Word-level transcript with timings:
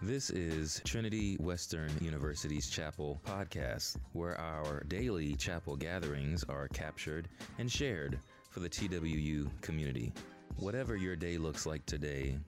This 0.00 0.30
is 0.30 0.80
Trinity 0.84 1.34
Western 1.40 1.90
University's 2.00 2.70
Chapel 2.70 3.20
podcast, 3.26 3.96
where 4.12 4.40
our 4.40 4.84
daily 4.86 5.34
chapel 5.34 5.74
gatherings 5.74 6.44
are 6.48 6.68
captured 6.68 7.26
and 7.58 7.70
shared 7.70 8.16
for 8.48 8.60
the 8.60 8.68
TWU 8.68 9.50
community. 9.60 10.12
Whatever 10.56 10.94
your 10.94 11.16
day 11.16 11.36
looks 11.36 11.66
like 11.66 11.84
today, 11.84 12.38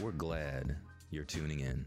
we're 0.00 0.12
glad 0.12 0.76
you're 1.10 1.24
tuning 1.24 1.58
in. 1.58 1.84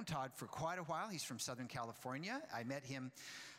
Known 0.00 0.04
Todd 0.06 0.30
for 0.34 0.46
quite 0.46 0.78
a 0.78 0.82
while. 0.84 1.08
He's 1.08 1.22
from 1.22 1.38
Southern 1.38 1.66
California. 1.66 2.40
I 2.54 2.62
met 2.64 2.84
him 2.84 3.12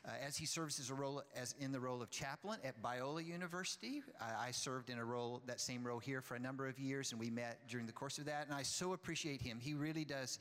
uh, 0.03 0.09
as 0.25 0.35
he 0.35 0.47
serves 0.47 0.79
as 0.79 0.89
a 0.89 0.93
role 0.95 1.21
as 1.35 1.53
in 1.59 1.71
the 1.71 1.79
role 1.79 2.01
of 2.01 2.09
chaplain 2.09 2.59
at 2.63 2.81
Biola 2.81 3.23
University. 3.23 4.01
I, 4.19 4.47
I 4.47 4.51
served 4.51 4.89
in 4.89 4.97
a 4.97 5.05
role 5.05 5.43
that 5.45 5.61
same 5.61 5.85
role 5.85 5.99
here 5.99 6.19
for 6.19 6.33
a 6.33 6.39
number 6.39 6.67
of 6.67 6.79
years, 6.79 7.11
and 7.11 7.19
we 7.19 7.29
met 7.29 7.59
during 7.69 7.85
the 7.85 7.91
course 7.91 8.17
of 8.17 8.25
that. 8.25 8.47
And 8.47 8.55
I 8.55 8.63
so 8.63 8.93
appreciate 8.93 9.39
him. 9.39 9.59
He 9.61 9.75
really 9.75 10.03
does 10.03 10.39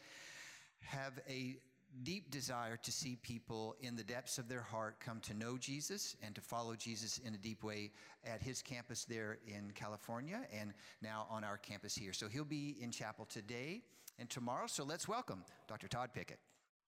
have 0.80 1.18
a 1.28 1.58
deep 2.02 2.30
desire 2.30 2.78
to 2.78 2.90
see 2.90 3.18
people 3.20 3.76
in 3.82 3.94
the 3.94 4.04
depths 4.04 4.38
of 4.38 4.48
their 4.48 4.62
heart 4.62 5.00
come 5.00 5.20
to 5.20 5.34
know 5.34 5.58
Jesus 5.58 6.16
and 6.22 6.34
to 6.34 6.40
follow 6.40 6.74
Jesus 6.76 7.18
in 7.18 7.34
a 7.34 7.38
deep 7.38 7.62
way 7.62 7.90
at 8.24 8.40
his 8.40 8.62
campus 8.62 9.04
there 9.04 9.36
in 9.46 9.70
California 9.74 10.40
and 10.58 10.72
now 11.02 11.26
on 11.28 11.44
our 11.44 11.58
campus 11.58 11.94
here. 11.94 12.14
So 12.14 12.26
he'll 12.26 12.44
be 12.44 12.76
in 12.80 12.90
chapel 12.90 13.26
today 13.26 13.82
and 14.20 14.28
tomorrow. 14.28 14.66
So 14.66 14.84
let's 14.84 15.08
welcome 15.08 15.44
Dr. 15.66 15.88
Todd 15.88 16.10
Pickett. 16.12 16.38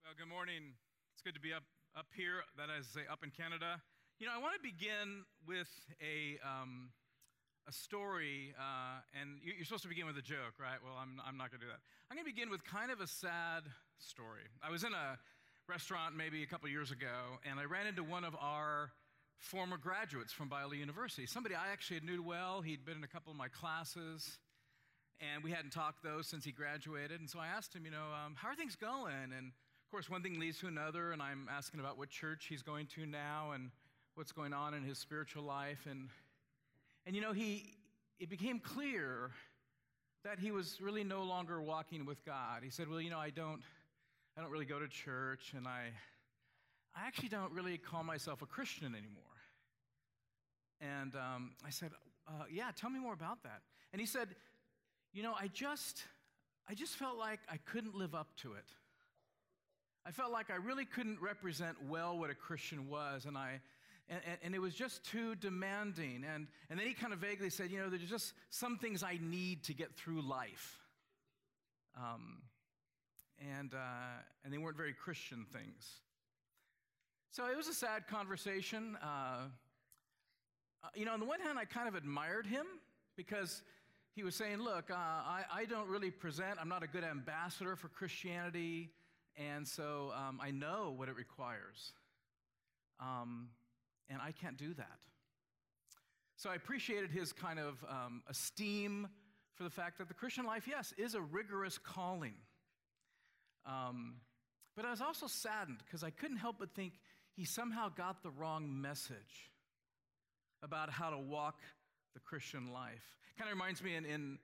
Well, 0.04 0.12
good 0.18 0.28
morning. 0.28 0.76
It's 1.14 1.22
good 1.22 1.34
to 1.34 1.40
be 1.40 1.52
up, 1.52 1.64
up 1.96 2.06
here, 2.14 2.44
that 2.58 2.68
is, 2.78 2.94
up 3.10 3.24
in 3.24 3.30
Canada. 3.30 3.80
You 4.20 4.26
know, 4.26 4.32
I 4.36 4.38
want 4.38 4.54
to 4.54 4.60
begin 4.60 5.24
with 5.48 5.72
a, 6.04 6.36
um, 6.46 6.90
a 7.66 7.72
story, 7.72 8.52
uh, 8.60 9.00
and 9.18 9.40
you, 9.42 9.54
are 9.62 9.64
supposed 9.64 9.82
to 9.84 9.88
begin 9.88 10.04
with 10.04 10.18
a 10.18 10.22
joke, 10.22 10.60
right? 10.60 10.76
Well, 10.84 10.92
I'm, 11.00 11.22
I'm 11.26 11.38
not 11.38 11.50
going 11.50 11.60
to 11.60 11.66
do 11.66 11.72
that. 11.72 11.80
I'm 12.10 12.16
going 12.20 12.28
to 12.28 12.32
begin 12.32 12.50
with 12.50 12.62
kind 12.68 12.92
of 12.92 13.00
a 13.00 13.08
sad 13.08 13.64
story. 13.98 14.44
I 14.62 14.70
was 14.70 14.84
in 14.84 14.92
a 14.92 15.16
restaurant 15.68 16.14
maybe 16.14 16.42
a 16.42 16.46
couple 16.46 16.68
years 16.68 16.90
ago, 16.90 17.40
and 17.48 17.58
I 17.58 17.64
ran 17.64 17.86
into 17.86 18.04
one 18.04 18.24
of 18.24 18.36
our 18.38 18.92
former 19.38 19.78
graduates 19.78 20.34
from 20.34 20.50
Biola 20.50 20.76
University, 20.76 21.24
somebody 21.24 21.54
I 21.54 21.72
actually 21.72 22.00
knew 22.00 22.22
well. 22.22 22.60
He'd 22.60 22.84
been 22.84 22.98
in 22.98 23.04
a 23.04 23.08
couple 23.08 23.32
of 23.32 23.38
my 23.38 23.48
classes 23.48 24.38
and 25.20 25.42
we 25.42 25.50
hadn't 25.50 25.70
talked 25.70 26.02
though 26.02 26.22
since 26.22 26.44
he 26.44 26.52
graduated. 26.52 27.20
And 27.20 27.28
so 27.28 27.38
I 27.38 27.46
asked 27.46 27.74
him, 27.74 27.84
you 27.84 27.90
know, 27.90 28.06
um, 28.24 28.34
how 28.36 28.48
are 28.48 28.54
things 28.54 28.76
going? 28.76 29.32
And 29.36 29.48
of 29.48 29.90
course, 29.90 30.08
one 30.08 30.22
thing 30.22 30.40
leads 30.40 30.58
to 30.60 30.68
another, 30.68 31.12
and 31.12 31.20
I'm 31.20 31.48
asking 31.50 31.80
about 31.80 31.98
what 31.98 32.08
church 32.08 32.46
he's 32.48 32.62
going 32.62 32.86
to 32.94 33.06
now 33.06 33.52
and 33.52 33.70
what's 34.14 34.32
going 34.32 34.52
on 34.52 34.74
in 34.74 34.82
his 34.82 34.98
spiritual 34.98 35.42
life. 35.42 35.86
And 35.88 36.08
and 37.06 37.14
you 37.14 37.22
know, 37.22 37.32
he 37.32 37.74
it 38.18 38.28
became 38.28 38.58
clear 38.58 39.30
that 40.24 40.38
he 40.38 40.50
was 40.50 40.80
really 40.80 41.04
no 41.04 41.24
longer 41.24 41.60
walking 41.60 42.06
with 42.06 42.24
God. 42.24 42.62
He 42.62 42.70
said, 42.70 42.88
"Well, 42.88 43.00
you 43.00 43.10
know, 43.10 43.18
I 43.18 43.30
don't 43.30 43.62
I 44.36 44.40
don't 44.40 44.50
really 44.50 44.64
go 44.64 44.78
to 44.78 44.88
church, 44.88 45.52
and 45.56 45.66
I 45.66 45.88
I 46.94 47.06
actually 47.06 47.28
don't 47.28 47.52
really 47.52 47.78
call 47.78 48.02
myself 48.02 48.42
a 48.42 48.46
Christian 48.46 48.94
anymore." 48.94 49.22
And 50.80 51.14
um, 51.14 51.52
I 51.64 51.70
said, 51.70 51.90
uh, 52.26 52.44
"Yeah, 52.50 52.70
tell 52.74 52.90
me 52.90 52.98
more 52.98 53.12
about 53.14 53.42
that." 53.42 53.62
And 53.92 54.00
he 54.00 54.06
said, 54.06 54.28
you 55.12 55.22
know, 55.22 55.34
I 55.38 55.48
just, 55.48 56.04
I 56.68 56.74
just 56.74 56.94
felt 56.94 57.18
like 57.18 57.40
I 57.48 57.58
couldn't 57.58 57.94
live 57.94 58.14
up 58.14 58.28
to 58.38 58.54
it. 58.54 58.64
I 60.04 60.10
felt 60.10 60.32
like 60.32 60.50
I 60.50 60.56
really 60.56 60.84
couldn't 60.84 61.20
represent 61.20 61.76
well 61.88 62.18
what 62.18 62.30
a 62.30 62.34
Christian 62.34 62.88
was, 62.88 63.24
and 63.24 63.38
I, 63.38 63.60
and, 64.08 64.20
and, 64.42 64.54
it 64.54 64.58
was 64.58 64.74
just 64.74 65.04
too 65.04 65.36
demanding. 65.36 66.24
And, 66.34 66.48
and 66.68 66.78
then 66.78 66.86
he 66.86 66.92
kind 66.92 67.12
of 67.12 67.20
vaguely 67.20 67.50
said, 67.50 67.70
you 67.70 67.78
know, 67.78 67.88
there's 67.88 68.02
just 68.02 68.32
some 68.50 68.78
things 68.78 69.02
I 69.04 69.18
need 69.22 69.62
to 69.64 69.74
get 69.74 69.94
through 69.94 70.22
life. 70.22 70.78
Um, 71.96 72.42
and, 73.58 73.74
uh, 73.74 74.22
and 74.44 74.52
they 74.52 74.58
weren't 74.58 74.76
very 74.76 74.92
Christian 74.92 75.46
things. 75.52 76.00
So 77.30 77.46
it 77.46 77.56
was 77.56 77.68
a 77.68 77.74
sad 77.74 78.08
conversation. 78.08 78.98
Uh, 79.02 79.46
uh 80.82 80.88
you 80.94 81.04
know, 81.04 81.12
on 81.12 81.20
the 81.20 81.26
one 81.26 81.40
hand, 81.40 81.58
I 81.58 81.64
kind 81.64 81.88
of 81.88 81.94
admired 81.94 82.46
him 82.46 82.66
because 83.16 83.62
he 84.14 84.22
was 84.22 84.34
saying, 84.34 84.58
Look, 84.58 84.90
uh, 84.90 84.94
I, 84.94 85.42
I, 85.52 85.64
don't 85.64 85.88
really 85.88 86.10
present, 86.10 86.58
I'm 86.60 86.68
not 86.68 86.82
a 86.82 86.86
good 86.86 87.04
ambassador 87.04 87.76
for 87.76 87.88
Christianity, 87.88 88.90
and 89.36 89.66
so 89.66 90.12
um, 90.16 90.40
I 90.42 90.50
know 90.50 90.94
what 90.96 91.08
it 91.08 91.16
requires. 91.16 91.92
Um, 93.00 93.48
and 94.08 94.20
I 94.20 94.32
can't 94.32 94.56
do 94.56 94.74
that. 94.74 94.98
So 96.36 96.50
I 96.50 96.54
appreciated 96.54 97.10
his 97.10 97.32
kind 97.32 97.58
of 97.58 97.84
um, 97.88 98.22
esteem 98.28 99.08
for 99.54 99.64
the 99.64 99.70
fact 99.70 99.98
that 99.98 100.08
the 100.08 100.14
Christian 100.14 100.44
life, 100.44 100.66
yes, 100.68 100.92
is 100.98 101.14
a 101.14 101.20
rigorous 101.20 101.78
calling. 101.78 102.34
Um, 103.66 104.16
but 104.76 104.84
I 104.84 104.90
was 104.90 105.00
also 105.00 105.26
saddened 105.26 105.78
because 105.84 106.02
I 106.02 106.10
couldn't 106.10 106.38
help 106.38 106.56
but 106.58 106.74
think 106.74 106.94
he 107.36 107.44
somehow 107.44 107.88
got 107.88 108.22
the 108.22 108.30
wrong 108.30 108.80
message 108.80 109.50
about 110.62 110.90
how 110.90 111.10
to 111.10 111.18
walk 111.18 111.60
the 112.14 112.20
Christian 112.20 112.72
life. 112.72 113.16
Kind 113.38 113.50
of 113.50 113.56
reminds 113.56 113.82
me 113.82 113.96
in, 113.96 114.04
in, 114.04 114.38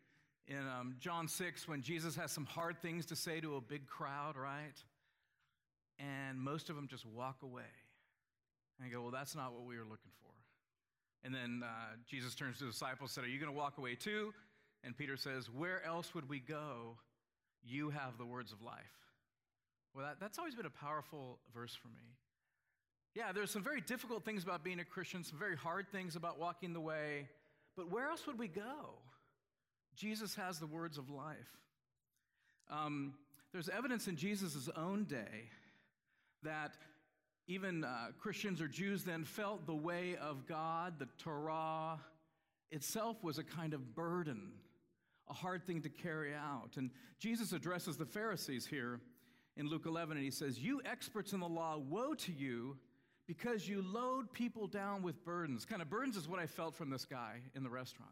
in 0.47 0.67
um, 0.67 0.97
John 0.99 1.29
6 1.29 1.69
when 1.69 1.83
Jesus 1.83 2.17
has 2.17 2.33
some 2.33 2.47
hard 2.47 2.81
things 2.81 3.07
to 3.07 3.17
say 3.17 3.41
to 3.41 3.57
a 3.57 3.61
big 3.61 3.87
crowd, 3.87 4.37
right? 4.37 4.75
And 5.99 6.39
most 6.39 6.71
of 6.71 6.77
them 6.77 6.89
just 6.89 7.05
walk 7.05 7.43
away. 7.43 7.71
And 8.79 8.89
I 8.89 8.93
go, 8.93 9.03
well, 9.03 9.11
that's 9.11 9.35
not 9.35 9.53
what 9.53 9.65
we 9.65 9.77
were 9.77 9.85
looking 9.85 10.13
for. 10.23 10.29
And 11.25 11.35
then 11.35 11.63
uh, 11.65 11.97
Jesus 12.09 12.35
turns 12.35 12.59
to 12.59 12.65
the 12.65 12.71
disciples 12.71 13.11
and 13.11 13.23
said, 13.23 13.25
Are 13.25 13.33
you 13.33 13.41
going 13.41 13.53
to 13.53 13.59
walk 13.59 13.79
away 13.79 13.95
too? 13.95 14.33
And 14.85 14.97
Peter 14.97 15.17
says, 15.17 15.51
Where 15.51 15.85
else 15.85 16.15
would 16.15 16.29
we 16.29 16.39
go? 16.39 16.97
You 17.65 17.91
have 17.91 18.19
the 18.19 18.25
words 18.25 18.53
of 18.53 18.63
life. 18.63 18.77
Well, 19.95 20.07
that, 20.07 20.21
that's 20.21 20.39
always 20.39 20.55
been 20.55 20.67
a 20.67 20.71
powerful 20.71 21.39
verse 21.53 21.75
for 21.75 21.89
me. 21.89 22.15
Yeah, 23.15 23.33
there's 23.33 23.51
some 23.51 23.65
very 23.65 23.81
difficult 23.81 24.25
things 24.25 24.45
about 24.45 24.63
being 24.63 24.79
a 24.79 24.85
Christian, 24.85 25.25
some 25.25 25.39
very 25.39 25.57
hard 25.57 25.89
things 25.91 26.15
about 26.15 26.39
walking 26.39 26.73
the 26.73 26.81
way. 26.81 27.29
But 27.79 27.93
where 27.93 28.09
else 28.09 28.27
would 28.27 28.41
we 28.41 28.49
go? 28.49 28.99
Jesus 29.95 30.35
has 30.35 30.59
the 30.59 30.67
words 30.67 30.99
of 30.99 31.11
life. 31.11 31.37
Um, 32.69 33.15
there's 33.53 33.69
evidence 33.69 34.09
in 34.09 34.17
Jesus' 34.17 34.69
own 34.77 35.05
day 35.05 35.49
that 36.43 36.73
even 37.47 37.85
uh, 37.85 38.09
Christians 38.19 38.61
or 38.61 38.67
Jews 38.67 39.05
then 39.05 39.23
felt 39.23 39.65
the 39.65 39.77
way 39.77 40.17
of 40.21 40.45
God, 40.49 40.99
the 40.99 41.07
Torah 41.19 42.01
itself 42.73 43.23
was 43.23 43.39
a 43.39 43.45
kind 43.45 43.73
of 43.73 43.95
burden, 43.95 44.51
a 45.31 45.33
hard 45.33 45.65
thing 45.65 45.81
to 45.83 45.89
carry 45.89 46.35
out. 46.35 46.73
And 46.79 46.91
Jesus 47.21 47.53
addresses 47.53 47.97
the 47.97 48.07
Pharisees 48.07 48.67
here 48.67 48.99
in 49.57 49.69
Luke 49.69 49.87
11, 49.87 50.17
and 50.17 50.25
he 50.25 50.33
says, 50.33 50.59
You 50.59 50.83
experts 50.85 51.33
in 51.33 51.39
the 51.39 51.49
law, 51.49 51.79
woe 51.79 52.15
to 52.15 52.33
you 52.33 52.77
because 53.29 53.69
you 53.69 53.83
load 53.83 54.33
people 54.33 54.67
down 54.67 55.03
with 55.03 55.23
burdens. 55.25 55.67
Kind 55.67 55.83
of 55.83 55.91
burdens 55.91 56.17
is 56.17 56.27
what 56.27 56.41
I 56.41 56.47
felt 56.47 56.75
from 56.75 56.89
this 56.89 57.05
guy 57.05 57.43
in 57.55 57.63
the 57.63 57.69
restaurant. 57.69 58.11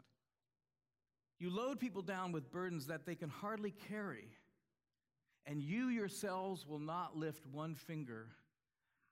You 1.40 1.50
load 1.50 1.80
people 1.80 2.02
down 2.02 2.32
with 2.32 2.52
burdens 2.52 2.86
that 2.86 3.06
they 3.06 3.14
can 3.14 3.30
hardly 3.30 3.72
carry, 3.88 4.28
and 5.46 5.60
you 5.60 5.88
yourselves 5.88 6.66
will 6.66 6.78
not 6.78 7.16
lift 7.16 7.46
one 7.46 7.74
finger 7.74 8.28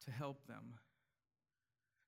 to 0.04 0.10
help 0.10 0.46
them. 0.46 0.74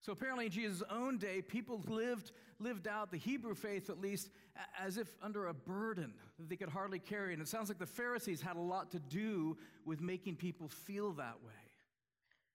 So 0.03 0.13
apparently, 0.13 0.47
in 0.47 0.53
Jesus' 0.53 0.83
own 0.91 1.19
day, 1.19 1.43
people 1.43 1.83
lived, 1.89 2.33
lived 2.61 2.87
out 2.87 3.11
the 3.11 3.17
Hebrew 3.17 3.55
faith, 3.55 3.91
at 3.91 4.01
least, 4.01 4.31
as 4.79 4.99
if 4.99 5.11
under 5.23 5.47
a 5.47 5.55
burden 5.55 6.13
that 6.39 6.49
they 6.49 6.57
could 6.57 6.69
hardly 6.69 6.99
carry. 6.99 7.33
And 7.33 7.43
it 7.43 7.49
sounds 7.49 7.69
like 7.69 7.79
the 7.79 7.87
Pharisees 7.87 8.41
had 8.41 8.57
a 8.57 8.61
lot 8.61 8.93
to 8.93 9.01
do 9.01 9.57
with 9.85 10.01
making 10.01 10.37
people 10.37 10.69
feel 10.69 11.13
that 11.15 11.43
way. 11.45 11.66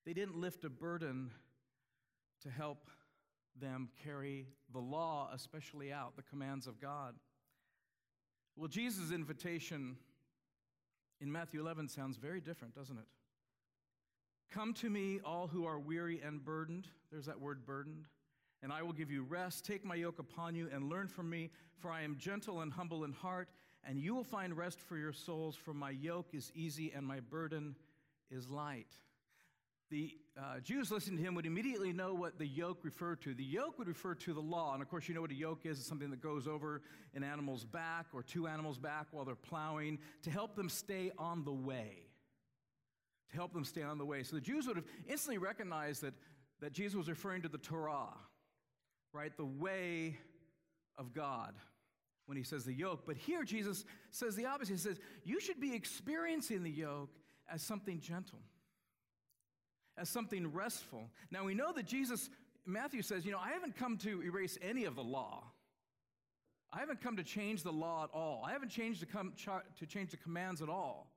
They 0.06 0.13
didn't 0.13 0.36
lift 0.36 0.63
a 0.63 0.69
burden 0.69 1.31
to 2.42 2.50
help 2.50 2.89
them 3.59 3.89
carry 4.03 4.48
the 4.74 4.80
law, 4.80 5.30
especially 5.33 5.94
out, 5.94 6.15
the 6.15 6.24
commands 6.24 6.65
of 6.68 6.80
God. 6.80 7.15
Well, 8.56 8.68
Jesus' 8.68 9.12
invitation 9.12 9.98
in 11.19 11.31
Matthew 11.31 11.59
11 11.59 11.88
sounds 11.89 12.18
very 12.18 12.42
different, 12.42 12.74
doesn't 12.74 12.98
it? 12.98 13.06
Come 14.51 14.74
to 14.75 14.89
me, 14.89 15.19
all 15.24 15.48
who 15.48 15.65
are 15.65 15.80
weary 15.80 16.19
and 16.25 16.44
burdened. 16.44 16.88
There's 17.12 17.25
that 17.27 17.39
word 17.39 17.65
burdened. 17.65 18.06
And 18.63 18.71
I 18.71 18.81
will 18.81 18.94
give 18.94 19.09
you 19.09 19.24
rest. 19.24 19.65
Take 19.65 19.86
my 19.86 19.95
yoke 19.95 20.19
upon 20.19 20.56
you 20.56 20.68
and 20.74 20.89
learn 20.89 21.07
from 21.07 21.30
me, 21.30 21.51
for 21.77 21.92
I 21.92 22.01
am 22.01 22.18
gentle 22.18 22.62
and 22.62 22.74
humble 22.74 23.04
in 23.04 23.12
heart, 23.12 23.50
and 23.83 24.00
you 24.00 24.13
will 24.13 24.24
find 24.24 24.56
rest 24.56 24.80
for 24.80 24.97
your 24.97 25.13
souls, 25.13 25.56
for 25.56 25.74
my 25.74 25.89
yoke 25.92 26.30
is 26.33 26.51
easy 26.54 26.92
and 26.95 27.06
my 27.06 27.19
burden 27.19 27.75
is 28.30 28.50
light 28.50 28.97
the 29.91 30.15
uh, 30.39 30.59
Jews 30.61 30.89
listening 30.89 31.17
to 31.17 31.23
him 31.23 31.35
would 31.35 31.45
immediately 31.45 31.93
know 31.93 32.13
what 32.13 32.39
the 32.39 32.47
yoke 32.47 32.79
referred 32.83 33.21
to. 33.21 33.33
The 33.33 33.43
yoke 33.43 33.77
would 33.77 33.88
refer 33.88 34.15
to 34.15 34.33
the 34.33 34.41
law. 34.41 34.73
And 34.73 34.81
of 34.81 34.89
course, 34.89 35.07
you 35.07 35.13
know 35.13 35.21
what 35.21 35.31
a 35.31 35.35
yoke 35.35 35.65
is 35.65 35.77
it's 35.77 35.88
something 35.88 36.09
that 36.09 36.21
goes 36.21 36.47
over 36.47 36.81
an 37.13 37.23
animal's 37.23 37.65
back 37.65 38.07
or 38.13 38.23
two 38.23 38.47
animals' 38.47 38.79
back 38.79 39.07
while 39.11 39.25
they're 39.25 39.35
plowing 39.35 39.99
to 40.23 40.31
help 40.31 40.55
them 40.55 40.69
stay 40.69 41.11
on 41.17 41.43
the 41.43 41.51
way. 41.51 42.07
To 43.31 43.35
help 43.35 43.53
them 43.53 43.65
stay 43.65 43.83
on 43.83 43.97
the 43.97 44.05
way. 44.05 44.23
So 44.23 44.35
the 44.35 44.41
Jews 44.41 44.65
would 44.65 44.77
have 44.77 44.88
instantly 45.07 45.38
recognized 45.38 46.01
that 46.01 46.13
that 46.61 46.73
Jesus 46.73 46.95
was 46.95 47.09
referring 47.09 47.41
to 47.41 47.49
the 47.49 47.57
Torah, 47.57 48.13
right? 49.13 49.35
The 49.35 49.45
way 49.45 50.17
of 50.97 51.13
God 51.13 51.53
when 52.27 52.37
he 52.37 52.44
says 52.44 52.63
the 52.63 52.73
yoke. 52.73 53.01
But 53.05 53.17
here 53.17 53.44
Jesus 53.44 53.83
says 54.11 54.35
the 54.35 54.45
opposite. 54.45 54.73
He 54.73 54.79
says, 54.79 54.99
You 55.25 55.39
should 55.39 55.59
be 55.59 55.73
experiencing 55.73 56.63
the 56.63 56.71
yoke 56.71 57.09
as 57.51 57.61
something 57.61 57.99
gentle, 57.99 58.39
as 59.97 60.09
something 60.09 60.51
restful. 60.51 61.09
Now 61.31 61.45
we 61.45 61.53
know 61.53 61.71
that 61.73 61.85
Jesus, 61.85 62.29
Matthew 62.65 63.01
says, 63.01 63.25
You 63.25 63.31
know, 63.31 63.39
I 63.39 63.51
haven't 63.51 63.75
come 63.75 63.97
to 63.99 64.21
erase 64.23 64.57
any 64.61 64.85
of 64.85 64.95
the 64.95 65.03
law. 65.03 65.43
I 66.73 66.79
haven't 66.79 67.01
come 67.01 67.17
to 67.17 67.23
change 67.23 67.63
the 67.63 67.71
law 67.71 68.05
at 68.05 68.09
all. 68.13 68.43
I 68.47 68.53
haven't 68.53 68.69
changed 68.69 69.01
to, 69.01 69.05
come, 69.05 69.33
to 69.79 69.85
change 69.85 70.11
the 70.11 70.17
commands 70.17 70.61
at 70.61 70.69
all. 70.69 71.11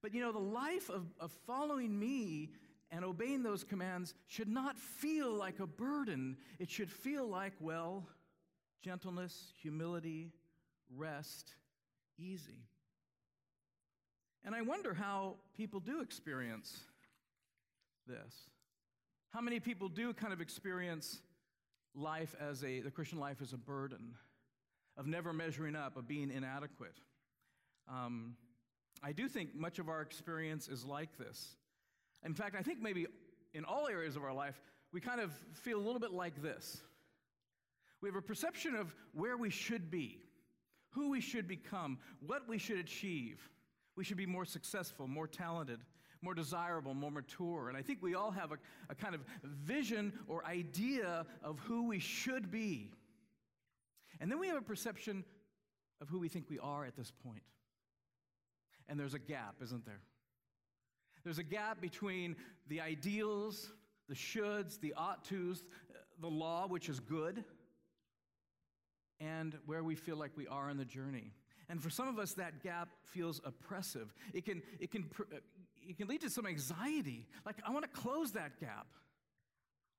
But 0.00 0.14
you 0.14 0.20
know, 0.20 0.32
the 0.32 0.38
life 0.38 0.88
of, 0.88 1.04
of 1.20 1.30
following 1.46 1.98
me 1.98 2.50
and 2.90 3.04
obeying 3.04 3.42
those 3.42 3.62
commands 3.62 4.14
should 4.26 4.48
not 4.48 4.78
feel 4.78 5.32
like 5.32 5.60
a 5.60 5.66
burden. 5.66 6.36
It 6.58 6.70
should 6.70 6.90
feel 6.90 7.26
like, 7.26 7.52
well, 7.60 8.06
gentleness, 8.82 9.52
humility, 9.60 10.32
rest, 10.96 11.54
easy. 12.18 12.66
And 14.44 14.54
I 14.54 14.62
wonder 14.62 14.92
how 14.92 15.36
people 15.56 15.78
do 15.78 16.00
experience 16.00 16.80
this. 18.06 18.34
How 19.30 19.40
many 19.40 19.60
people 19.60 19.88
do 19.88 20.12
kind 20.12 20.32
of 20.32 20.40
experience 20.40 21.20
life 21.94 22.34
as 22.40 22.62
a, 22.64 22.80
the 22.80 22.90
Christian 22.90 23.18
life 23.18 23.38
as 23.42 23.52
a 23.52 23.56
burden, 23.56 24.14
of 24.96 25.06
never 25.06 25.32
measuring 25.32 25.74
up, 25.74 25.96
of 25.96 26.06
being 26.06 26.30
inadequate? 26.30 26.98
Um, 27.88 28.36
I 29.02 29.12
do 29.12 29.28
think 29.28 29.54
much 29.54 29.78
of 29.78 29.88
our 29.88 30.00
experience 30.00 30.68
is 30.68 30.84
like 30.84 31.16
this. 31.18 31.56
In 32.24 32.34
fact, 32.34 32.54
I 32.56 32.62
think 32.62 32.80
maybe 32.80 33.06
in 33.54 33.64
all 33.64 33.88
areas 33.88 34.16
of 34.16 34.22
our 34.22 34.32
life, 34.32 34.60
we 34.92 35.00
kind 35.00 35.20
of 35.20 35.32
feel 35.54 35.78
a 35.78 35.82
little 35.82 36.00
bit 36.00 36.12
like 36.12 36.42
this. 36.42 36.82
We 38.00 38.08
have 38.08 38.16
a 38.16 38.22
perception 38.22 38.74
of 38.74 38.94
where 39.12 39.36
we 39.36 39.50
should 39.50 39.90
be, 39.90 40.18
who 40.90 41.10
we 41.10 41.20
should 41.20 41.48
become, 41.48 41.98
what 42.20 42.48
we 42.48 42.58
should 42.58 42.78
achieve. 42.78 43.40
We 43.96 44.04
should 44.04 44.16
be 44.16 44.26
more 44.26 44.44
successful, 44.44 45.06
more 45.06 45.26
talented, 45.26 45.80
more 46.22 46.34
desirable, 46.34 46.94
more 46.94 47.10
mature. 47.10 47.68
And 47.68 47.76
I 47.76 47.82
think 47.82 47.98
we 48.00 48.14
all 48.14 48.30
have 48.30 48.52
a, 48.52 48.58
a 48.88 48.94
kind 48.94 49.14
of 49.14 49.20
vision 49.42 50.12
or 50.28 50.44
idea 50.46 51.26
of 51.42 51.58
who 51.60 51.88
we 51.88 51.98
should 51.98 52.50
be. 52.50 52.90
And 54.20 54.30
then 54.30 54.38
we 54.38 54.46
have 54.46 54.56
a 54.56 54.62
perception 54.62 55.24
of 56.00 56.08
who 56.08 56.18
we 56.18 56.28
think 56.28 56.46
we 56.48 56.58
are 56.60 56.84
at 56.84 56.96
this 56.96 57.12
point. 57.24 57.42
And 58.88 58.98
there's 58.98 59.14
a 59.14 59.18
gap, 59.18 59.56
isn't 59.62 59.84
there? 59.84 60.00
There's 61.24 61.38
a 61.38 61.44
gap 61.44 61.80
between 61.80 62.36
the 62.68 62.80
ideals, 62.80 63.72
the 64.08 64.14
shoulds, 64.14 64.80
the 64.80 64.94
ought 64.96 65.24
tos, 65.24 65.62
the 66.20 66.28
law, 66.28 66.66
which 66.66 66.88
is 66.88 67.00
good, 67.00 67.44
and 69.20 69.56
where 69.66 69.84
we 69.84 69.94
feel 69.94 70.16
like 70.16 70.32
we 70.36 70.46
are 70.48 70.68
in 70.68 70.76
the 70.76 70.84
journey. 70.84 71.32
And 71.68 71.82
for 71.82 71.90
some 71.90 72.08
of 72.08 72.18
us, 72.18 72.32
that 72.34 72.62
gap 72.62 72.88
feels 73.02 73.40
oppressive. 73.44 74.12
It 74.34 74.44
can, 74.44 74.62
it 74.80 74.90
can, 74.90 75.06
it 75.86 75.96
can 75.96 76.08
lead 76.08 76.20
to 76.22 76.30
some 76.30 76.46
anxiety. 76.46 77.26
Like, 77.44 77.56
I 77.66 77.70
want 77.70 77.84
to 77.84 78.00
close 78.00 78.32
that 78.32 78.60
gap. 78.60 78.86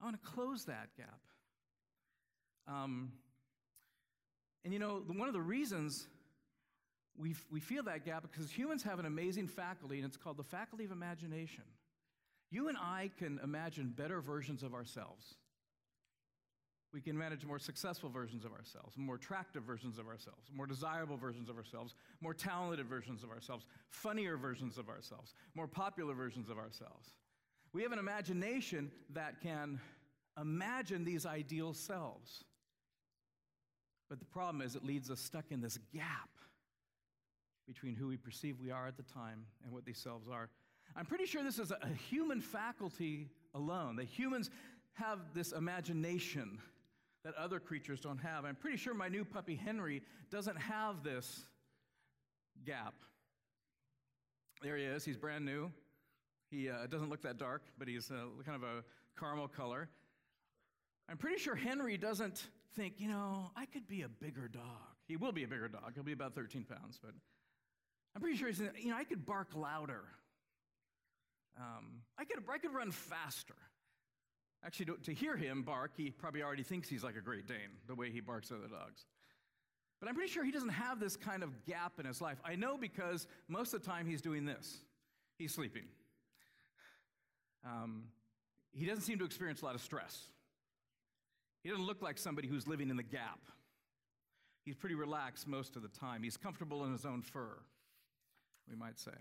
I 0.02 0.06
want 0.06 0.22
to 0.22 0.30
close 0.30 0.66
that 0.66 0.90
gap. 0.98 1.20
Um, 2.68 3.12
and 4.64 4.74
you 4.74 4.80
know, 4.80 5.04
one 5.08 5.28
of 5.28 5.34
the 5.34 5.42
reasons 5.42 6.08
we, 7.18 7.36
we 7.52 7.60
feel 7.60 7.84
that 7.84 8.06
gap 8.06 8.24
because 8.24 8.50
humans 8.50 8.84
have 8.84 9.00
an 9.00 9.06
amazing 9.06 9.48
faculty, 9.48 9.98
and 9.98 10.06
it's 10.06 10.18
called 10.18 10.38
the 10.38 10.44
faculty 10.44 10.86
of 10.86 10.92
imagination. 10.92 11.64
You 12.50 12.70
and 12.70 12.78
I 12.78 13.12
can 13.18 13.40
imagine 13.44 13.94
better 13.96 14.22
versions 14.22 14.64
of 14.64 14.74
ourselves. 14.74 15.36
We 16.94 17.02
can 17.02 17.18
manage 17.18 17.44
more 17.44 17.58
successful 17.58 18.10
versions 18.10 18.46
of 18.46 18.52
ourselves, 18.52 18.96
more 18.98 19.16
attractive 19.16 19.64
versions 19.64 19.98
of 19.98 20.08
ourselves, 20.08 20.52
more 20.54 20.68
desirable 20.68 21.18
versions 21.18 21.50
of 21.50 21.58
ourselves, 21.58 21.96
more 22.22 22.36
talented 22.36 22.88
versions 22.88 23.24
of 23.24 23.32
ourselves, 23.32 23.66
funnier 23.90 24.38
versions 24.38 24.78
of 24.78 24.90
ourselves, 24.90 25.34
more 25.56 25.68
popular 25.68 26.14
versions 26.14 26.50
of 26.50 26.60
ourselves. 26.60 27.16
We 27.74 27.82
have 27.82 27.92
an 27.92 28.00
imagination 28.00 28.92
that 29.14 29.42
can 29.42 29.80
imagine 30.40 31.04
these 31.04 31.26
ideal 31.26 31.74
selves. 31.74 32.44
But 34.08 34.20
the 34.20 34.26
problem 34.26 34.62
is, 34.62 34.76
it 34.76 34.86
leaves 34.86 35.10
us 35.10 35.20
stuck 35.20 35.46
in 35.50 35.62
this 35.62 35.80
gap 35.92 36.30
between 37.66 37.96
who 37.96 38.08
we 38.08 38.18
perceive 38.18 38.60
we 38.60 38.70
are 38.70 38.86
at 38.86 38.98
the 38.98 39.04
time 39.04 39.46
and 39.64 39.74
what 39.74 39.86
these 39.86 39.98
selves 39.98 40.28
are. 40.30 40.50
I'm 40.96 41.08
pretty 41.08 41.26
sure 41.26 41.44
this 41.44 41.58
is 41.58 41.72
a 41.72 41.88
human 42.10 42.40
faculty 42.40 43.30
alone, 43.56 43.96
that 43.96 44.06
humans 44.06 44.52
have 44.94 45.20
this 45.34 45.54
imagination 45.54 46.60
that 47.24 47.36
other 47.36 47.60
creatures 47.60 48.00
don't 48.00 48.20
have. 48.20 48.46
I'm 48.46 48.56
pretty 48.56 48.78
sure 48.78 48.94
my 48.94 49.08
new 49.08 49.24
puppy 49.24 49.56
Henry 49.56 50.02
doesn't 50.30 50.58
have 50.58 51.04
this 51.04 51.42
gap. 52.66 52.94
There 54.62 54.78
he 54.78 54.84
is, 54.84 55.04
he's 55.04 55.18
brand 55.18 55.46
new. 55.46 55.72
He 56.50 56.70
uh, 56.70 56.88
doesn't 56.88 57.10
look 57.10 57.24
that 57.24 57.38
dark, 57.38 57.64
but 57.78 57.88
he's 57.88 58.12
uh, 58.12 58.26
kind 58.46 58.56
of 58.56 58.64
a 58.64 58.84
caramel 59.20 59.48
color. 59.48 59.90
I'm 61.10 61.18
pretty 61.18 61.38
sure 61.38 61.56
Henry 61.56 61.98
doesn't 61.98 62.48
think, 62.76 62.96
you 63.00 63.08
know, 63.08 63.52
I 63.56 63.66
could 63.66 63.88
be 63.88 64.04
a 64.04 64.10
bigger 64.10 64.48
dog. 64.48 64.64
He 65.08 65.18
will 65.18 65.32
be 65.32 65.44
a 65.44 65.48
bigger 65.48 65.68
dog. 65.68 65.92
He'll 65.96 66.04
be 66.04 66.14
about 66.14 66.34
13 66.34 66.64
pounds, 66.64 67.00
but 67.02 67.12
I'm 68.16 68.22
pretty 68.22 68.38
sure 68.38 68.48
he's, 68.48 68.60
you 68.60 68.92
know, 68.92 68.98
I 68.98 69.04
could 69.04 69.26
bark 69.26 69.50
louder. 69.56 70.04
Um, 71.58 72.02
I, 72.18 72.26
could, 72.26 72.44
I 72.52 72.58
could 72.58 72.74
run 72.74 72.92
faster. 72.92 73.56
Actually, 74.66 74.86
to, 74.86 74.98
to 75.04 75.14
hear 75.14 75.36
him 75.36 75.64
bark, 75.64 75.92
he 75.96 76.10
probably 76.10 76.42
already 76.42 76.64
thinks 76.64 76.88
he's 76.88 77.04
like 77.04 77.16
a 77.16 77.22
Great 77.22 77.48
Dane, 77.48 77.78
the 77.88 77.96
way 77.96 78.10
he 78.10 78.22
barks 78.22 78.52
at 78.52 78.62
the 78.62 78.70
dogs. 78.70 79.06
But 80.00 80.10
I'm 80.10 80.16
pretty 80.16 80.32
sure 80.32 80.44
he 80.44 80.52
doesn't 80.52 80.70
have 80.70 81.00
this 81.00 81.16
kind 81.16 81.44
of 81.44 81.66
gap 81.66 81.94
in 82.00 82.06
his 82.06 82.22
life. 82.22 82.38
I 82.46 82.56
know 82.56 82.78
because 82.78 83.28
most 83.48 83.74
of 83.74 83.82
the 83.82 83.88
time 83.88 84.06
he's 84.06 84.22
doing 84.22 84.46
this 84.46 84.78
he's 85.38 85.54
sleeping. 85.54 85.84
Um, 87.66 88.04
he 88.72 88.86
doesn't 88.86 89.04
seem 89.04 89.20
to 89.20 89.26
experience 89.26 89.62
a 89.62 89.66
lot 89.66 89.76
of 89.76 89.82
stress. 89.82 90.28
He 91.64 91.70
doesn't 91.70 91.86
look 91.86 92.02
like 92.02 92.18
somebody 92.18 92.48
who's 92.48 92.68
living 92.68 92.90
in 92.90 92.98
the 92.98 93.04
gap. 93.04 93.40
He's 94.66 94.76
pretty 94.76 94.96
relaxed 94.96 95.48
most 95.48 95.76
of 95.76 95.82
the 95.82 95.88
time. 95.90 96.24
He's 96.24 96.38
comfortable 96.38 96.84
in 96.86 96.92
his 96.92 97.06
own 97.06 97.22
fur, 97.22 97.58
we 98.70 98.76
might 98.76 99.00
say. 99.00 99.12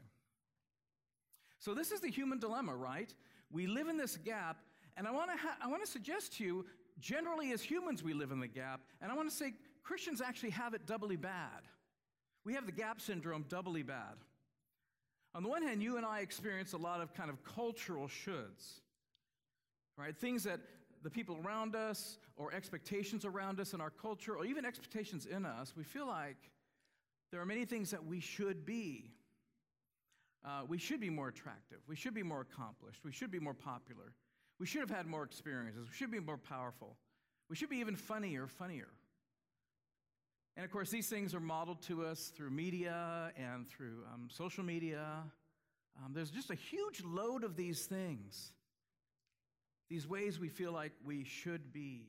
So, 1.58 1.74
this 1.74 1.92
is 1.92 2.00
the 2.00 2.10
human 2.10 2.38
dilemma, 2.38 2.74
right? 2.74 3.12
We 3.50 3.66
live 3.66 3.88
in 3.88 3.96
this 3.96 4.16
gap, 4.16 4.58
and 4.96 5.06
I 5.06 5.10
want 5.10 5.30
to 5.30 5.36
ha- 5.36 5.56
I 5.62 5.68
want 5.68 5.84
to 5.84 5.90
suggest 5.90 6.34
to 6.38 6.44
you, 6.44 6.66
generally 7.00 7.52
as 7.52 7.62
humans, 7.62 8.02
we 8.02 8.12
live 8.14 8.30
in 8.30 8.40
the 8.40 8.48
gap. 8.48 8.80
And 9.00 9.10
I 9.10 9.14
want 9.14 9.30
to 9.30 9.34
say 9.34 9.54
Christians 9.82 10.20
actually 10.20 10.50
have 10.50 10.74
it 10.74 10.86
doubly 10.86 11.16
bad. 11.16 11.62
We 12.44 12.54
have 12.54 12.66
the 12.66 12.72
gap 12.72 13.00
syndrome 13.00 13.44
doubly 13.48 13.82
bad. 13.82 14.16
On 15.34 15.42
the 15.42 15.48
one 15.48 15.62
hand, 15.62 15.82
you 15.82 15.96
and 15.96 16.04
I 16.04 16.20
experience 16.20 16.72
a 16.72 16.78
lot 16.78 17.00
of 17.00 17.14
kind 17.14 17.30
of 17.30 17.42
cultural 17.42 18.06
shoulds, 18.06 18.80
right? 19.96 20.16
Things 20.16 20.44
that 20.44 20.60
the 21.02 21.10
people 21.10 21.38
around 21.44 21.74
us, 21.74 22.18
or 22.36 22.52
expectations 22.52 23.24
around 23.24 23.58
us 23.58 23.74
in 23.74 23.80
our 23.80 23.90
culture, 23.90 24.36
or 24.36 24.44
even 24.44 24.64
expectations 24.64 25.26
in 25.26 25.44
us, 25.44 25.74
we 25.76 25.82
feel 25.82 26.06
like 26.06 26.36
there 27.30 27.40
are 27.40 27.46
many 27.46 27.64
things 27.64 27.90
that 27.90 28.04
we 28.04 28.20
should 28.20 28.64
be. 28.64 29.10
Uh, 30.44 30.62
we 30.68 30.76
should 30.78 31.00
be 31.00 31.10
more 31.10 31.28
attractive. 31.28 31.78
We 31.88 31.96
should 31.96 32.14
be 32.14 32.22
more 32.22 32.40
accomplished. 32.40 33.00
We 33.04 33.12
should 33.12 33.30
be 33.30 33.38
more 33.38 33.54
popular. 33.54 34.12
We 34.62 34.68
should 34.68 34.82
have 34.82 34.90
had 34.90 35.08
more 35.08 35.24
experiences. 35.24 35.88
We 35.88 35.94
should 35.96 36.12
be 36.12 36.20
more 36.20 36.38
powerful. 36.38 36.96
We 37.50 37.56
should 37.56 37.68
be 37.68 37.78
even 37.78 37.96
funnier, 37.96 38.46
funnier. 38.46 38.86
And 40.56 40.64
of 40.64 40.70
course, 40.70 40.88
these 40.88 41.08
things 41.08 41.34
are 41.34 41.40
modeled 41.40 41.82
to 41.88 42.04
us 42.06 42.30
through 42.36 42.50
media 42.50 43.32
and 43.36 43.66
through 43.66 44.04
um, 44.14 44.28
social 44.30 44.62
media. 44.62 45.04
Um, 45.96 46.12
there's 46.14 46.30
just 46.30 46.50
a 46.50 46.54
huge 46.54 47.02
load 47.02 47.42
of 47.42 47.56
these 47.56 47.86
things, 47.86 48.52
these 49.90 50.06
ways 50.06 50.38
we 50.38 50.48
feel 50.48 50.70
like 50.70 50.92
we 51.04 51.24
should 51.24 51.72
be. 51.72 52.06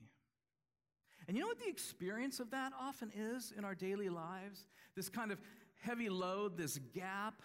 And 1.28 1.36
you 1.36 1.42
know 1.42 1.48
what 1.48 1.60
the 1.60 1.70
experience 1.70 2.40
of 2.40 2.52
that 2.52 2.72
often 2.80 3.12
is 3.18 3.52
in 3.58 3.66
our 3.66 3.74
daily 3.74 4.10
lives? 4.10 4.68
This 4.96 5.10
kind 5.10 5.32
of 5.32 5.42
heavy 5.82 6.08
load, 6.08 6.56
this 6.56 6.78
gap 6.94 7.42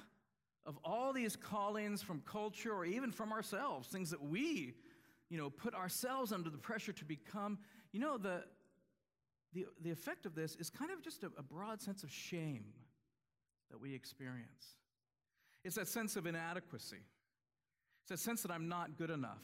of 0.67 0.79
all 0.85 1.15
these 1.15 1.35
callings 1.35 2.03
from 2.03 2.21
culture 2.31 2.75
or 2.75 2.85
even 2.85 3.11
from 3.11 3.33
ourselves, 3.33 3.89
things 3.89 4.11
that 4.11 4.23
we 4.23 4.75
you 5.29 5.39
know, 5.39 5.51
put 5.51 5.75
ourselves 5.75 6.33
under 6.33 6.51
the 6.51 6.59
pressure 6.59 6.93
to 6.93 7.05
become, 7.05 7.59
you 7.93 8.01
know, 8.01 8.19
the, 8.19 8.45
the, 9.53 9.67
the 9.83 9.91
effect 9.91 10.27
of 10.27 10.35
this 10.35 10.57
is 10.57 10.71
kind 10.71 10.91
of 10.91 11.03
just 11.03 11.23
a, 11.23 11.31
a 11.39 11.43
broad 11.43 11.81
sense 11.81 12.03
of 12.03 12.11
shame 12.11 12.65
that 13.71 13.81
we 13.81 13.95
experience. 13.95 14.77
It's 15.65 15.77
that 15.77 15.89
sense 15.89 16.17
of 16.17 16.27
inadequacy. 16.27 17.03
It's 18.03 18.11
that 18.11 18.19
sense 18.19 18.43
that 18.43 18.51
I'm 18.51 18.69
not 18.69 18.97
good 18.97 19.11
enough. 19.11 19.43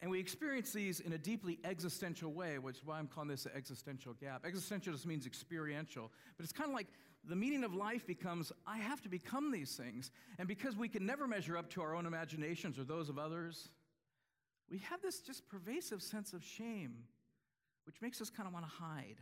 And 0.00 0.10
we 0.10 0.20
experience 0.20 0.72
these 0.72 1.00
in 1.00 1.12
a 1.14 1.18
deeply 1.18 1.58
existential 1.64 2.32
way, 2.32 2.58
which 2.58 2.76
is 2.76 2.84
why 2.84 2.98
I'm 2.98 3.06
calling 3.06 3.28
this 3.28 3.46
an 3.46 3.52
existential 3.56 4.12
gap. 4.14 4.44
Existential 4.44 4.92
just 4.92 5.06
means 5.06 5.26
experiential, 5.26 6.10
but 6.36 6.44
it's 6.44 6.52
kind 6.52 6.68
of 6.68 6.74
like 6.74 6.88
the 7.26 7.36
meaning 7.36 7.64
of 7.64 7.74
life 7.74 8.06
becomes 8.06 8.52
I 8.66 8.78
have 8.78 9.00
to 9.02 9.08
become 9.08 9.50
these 9.50 9.76
things. 9.76 10.10
And 10.38 10.46
because 10.46 10.76
we 10.76 10.88
can 10.88 11.06
never 11.06 11.26
measure 11.26 11.56
up 11.56 11.70
to 11.70 11.82
our 11.82 11.94
own 11.94 12.04
imaginations 12.04 12.78
or 12.78 12.84
those 12.84 13.08
of 13.08 13.18
others, 13.18 13.70
we 14.70 14.78
have 14.78 15.02
this 15.02 15.20
just 15.20 15.46
pervasive 15.48 16.02
sense 16.02 16.32
of 16.32 16.42
shame, 16.42 17.04
which 17.86 18.00
makes 18.00 18.20
us 18.20 18.30
kind 18.30 18.46
of 18.46 18.52
want 18.52 18.64
to 18.64 18.72
hide, 18.72 19.16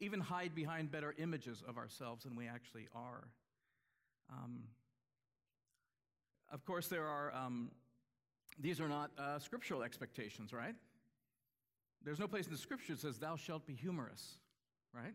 even 0.00 0.20
hide 0.20 0.54
behind 0.54 0.90
better 0.90 1.14
images 1.18 1.62
of 1.66 1.78
ourselves 1.78 2.24
than 2.24 2.36
we 2.36 2.46
actually 2.46 2.88
are. 2.94 3.28
Um, 4.30 4.64
of 6.52 6.64
course, 6.64 6.88
there 6.88 7.06
are, 7.06 7.34
um, 7.34 7.70
these 8.58 8.80
are 8.80 8.88
not 8.88 9.10
uh, 9.18 9.38
scriptural 9.38 9.82
expectations, 9.82 10.52
right? 10.52 10.74
There's 12.04 12.20
no 12.20 12.28
place 12.28 12.46
in 12.46 12.52
the 12.52 12.58
scripture 12.58 12.92
that 12.92 13.00
says, 13.00 13.18
Thou 13.18 13.36
shalt 13.36 13.66
be 13.66 13.74
humorous, 13.74 14.34
right? 14.94 15.14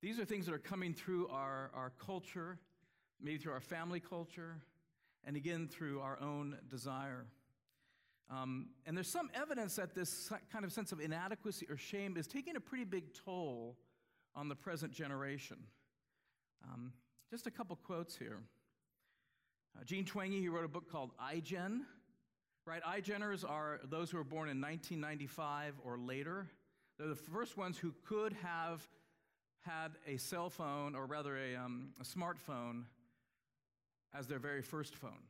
These 0.00 0.20
are 0.20 0.24
things 0.24 0.46
that 0.46 0.54
are 0.54 0.58
coming 0.58 0.94
through 0.94 1.28
our, 1.28 1.70
our 1.74 1.92
culture, 1.98 2.58
maybe 3.20 3.38
through 3.38 3.52
our 3.52 3.60
family 3.60 3.98
culture, 3.98 4.58
and 5.24 5.36
again 5.36 5.66
through 5.66 6.00
our 6.00 6.20
own 6.20 6.56
desire. 6.70 7.26
Um, 8.28 8.70
and 8.86 8.96
there's 8.96 9.10
some 9.10 9.30
evidence 9.34 9.76
that 9.76 9.94
this 9.94 10.30
kind 10.52 10.64
of 10.64 10.72
sense 10.72 10.92
of 10.92 11.00
inadequacy 11.00 11.66
or 11.70 11.76
shame 11.76 12.16
is 12.16 12.26
taking 12.26 12.56
a 12.56 12.60
pretty 12.60 12.84
big 12.84 13.14
toll 13.14 13.76
on 14.34 14.48
the 14.48 14.56
present 14.56 14.92
generation. 14.92 15.58
Um, 16.64 16.92
just 17.30 17.46
a 17.46 17.50
couple 17.50 17.76
quotes 17.76 18.16
here. 18.16 18.40
Uh, 19.76 19.84
Jean 19.84 20.04
Twenge, 20.04 20.40
he 20.40 20.48
wrote 20.48 20.64
a 20.64 20.68
book 20.68 20.90
called 20.90 21.12
iGen. 21.32 21.80
Right, 22.64 22.82
iGeners 22.82 23.48
are 23.48 23.78
those 23.84 24.10
who 24.10 24.16
were 24.16 24.24
born 24.24 24.48
in 24.48 24.60
1995 24.60 25.74
or 25.84 25.96
later. 25.98 26.48
They're 26.98 27.06
the 27.06 27.14
first 27.14 27.56
ones 27.56 27.78
who 27.78 27.94
could 28.04 28.32
have 28.42 28.86
had 29.60 29.92
a 30.06 30.16
cell 30.16 30.50
phone, 30.50 30.94
or 30.94 31.06
rather 31.06 31.36
a, 31.36 31.54
um, 31.56 31.90
a 32.00 32.04
smartphone, 32.04 32.84
as 34.14 34.26
their 34.26 34.38
very 34.38 34.62
first 34.62 34.96
phone. 34.96 35.22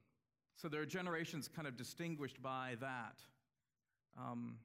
So 0.56 0.68
there 0.68 0.80
are 0.80 0.86
generations 0.86 1.48
kind 1.48 1.68
of 1.68 1.76
distinguished 1.76 2.42
by 2.42 2.76
that. 2.80 3.20
Um, 4.18 4.56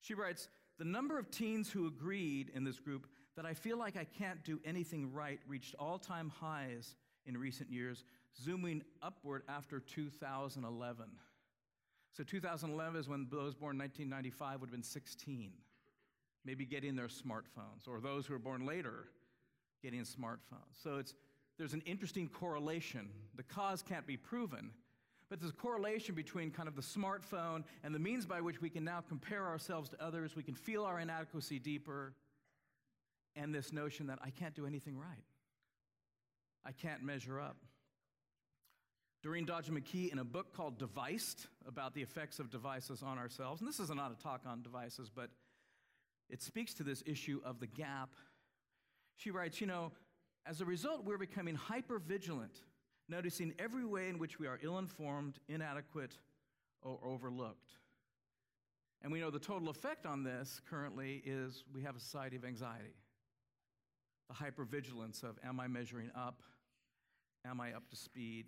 she 0.00 0.14
writes 0.14 0.48
The 0.78 0.84
number 0.84 1.18
of 1.18 1.30
teens 1.30 1.70
who 1.70 1.86
agreed 1.86 2.50
in 2.54 2.64
this 2.64 2.78
group 2.78 3.06
that 3.36 3.46
I 3.46 3.54
feel 3.54 3.78
like 3.78 3.96
I 3.96 4.04
can't 4.04 4.44
do 4.44 4.60
anything 4.64 5.12
right 5.12 5.40
reached 5.46 5.74
all 5.78 5.98
time 5.98 6.30
highs 6.40 6.94
in 7.24 7.36
recent 7.36 7.70
years, 7.70 8.04
zooming 8.40 8.82
upward 9.02 9.42
after 9.48 9.80
2011. 9.80 11.06
So 12.12 12.24
2011 12.24 13.00
is 13.00 13.08
when 13.08 13.26
those 13.30 13.54
born 13.54 13.76
in 13.76 13.80
1995 13.80 14.60
would 14.60 14.68
have 14.68 14.72
been 14.72 14.82
16, 14.82 15.52
maybe 16.44 16.64
getting 16.64 16.96
their 16.96 17.08
smartphones, 17.08 17.86
or 17.86 18.00
those 18.00 18.26
who 18.26 18.32
were 18.32 18.38
born 18.38 18.64
later 18.64 19.08
getting 19.82 20.00
smartphones. 20.00 20.82
So 20.82 20.96
it's, 20.96 21.14
there's 21.58 21.72
an 21.72 21.82
interesting 21.86 22.28
correlation. 22.28 23.08
The 23.36 23.42
cause 23.42 23.82
can't 23.82 24.06
be 24.06 24.16
proven, 24.16 24.70
but 25.28 25.40
there's 25.40 25.52
a 25.52 25.56
correlation 25.56 26.14
between 26.14 26.50
kind 26.50 26.68
of 26.68 26.76
the 26.76 26.82
smartphone 26.82 27.64
and 27.82 27.94
the 27.94 27.98
means 27.98 28.26
by 28.26 28.40
which 28.40 28.60
we 28.60 28.70
can 28.70 28.84
now 28.84 29.02
compare 29.08 29.46
ourselves 29.46 29.88
to 29.90 30.02
others. 30.02 30.36
We 30.36 30.42
can 30.42 30.54
feel 30.54 30.84
our 30.84 31.00
inadequacy 31.00 31.58
deeper, 31.58 32.12
and 33.34 33.54
this 33.54 33.72
notion 33.72 34.06
that 34.06 34.18
I 34.22 34.30
can't 34.30 34.54
do 34.54 34.66
anything 34.66 34.98
right. 34.98 35.24
I 36.64 36.72
can't 36.72 37.02
measure 37.02 37.40
up. 37.40 37.56
Doreen 39.22 39.44
Dodgen-Magee, 39.44 40.10
in 40.12 40.18
a 40.18 40.24
book 40.24 40.54
called 40.54 40.78
Deviced, 40.78 41.46
about 41.66 41.94
the 41.94 42.02
effects 42.02 42.38
of 42.38 42.50
devices 42.50 43.02
on 43.02 43.18
ourselves, 43.18 43.60
and 43.60 43.68
this 43.68 43.80
is 43.80 43.90
not 43.90 44.12
a 44.12 44.22
talk 44.22 44.42
on 44.46 44.62
devices, 44.62 45.10
but 45.14 45.30
it 46.28 46.42
speaks 46.42 46.74
to 46.74 46.82
this 46.82 47.02
issue 47.06 47.40
of 47.44 47.60
the 47.60 47.66
gap. 47.66 48.10
She 49.16 49.30
writes, 49.30 49.60
You 49.60 49.66
know, 49.66 49.92
as 50.48 50.60
a 50.60 50.64
result, 50.64 51.04
we're 51.04 51.18
becoming 51.18 51.54
hyper 51.54 51.98
vigilant, 51.98 52.60
noticing 53.08 53.52
every 53.58 53.84
way 53.84 54.08
in 54.08 54.18
which 54.18 54.38
we 54.38 54.46
are 54.46 54.58
ill 54.62 54.78
informed, 54.78 55.38
inadequate, 55.48 56.16
or 56.82 56.98
overlooked. 57.04 57.72
And 59.02 59.12
we 59.12 59.20
know 59.20 59.30
the 59.30 59.38
total 59.38 59.68
effect 59.68 60.06
on 60.06 60.22
this 60.22 60.60
currently 60.68 61.22
is 61.24 61.64
we 61.74 61.82
have 61.82 61.96
a 61.96 62.00
society 62.00 62.36
of 62.36 62.44
anxiety. 62.44 62.94
The 64.28 64.34
hypervigilance 64.34 65.22
of 65.22 65.38
am 65.44 65.60
I 65.60 65.66
measuring 65.66 66.10
up? 66.16 66.42
Am 67.44 67.60
I 67.60 67.72
up 67.72 67.88
to 67.90 67.96
speed? 67.96 68.46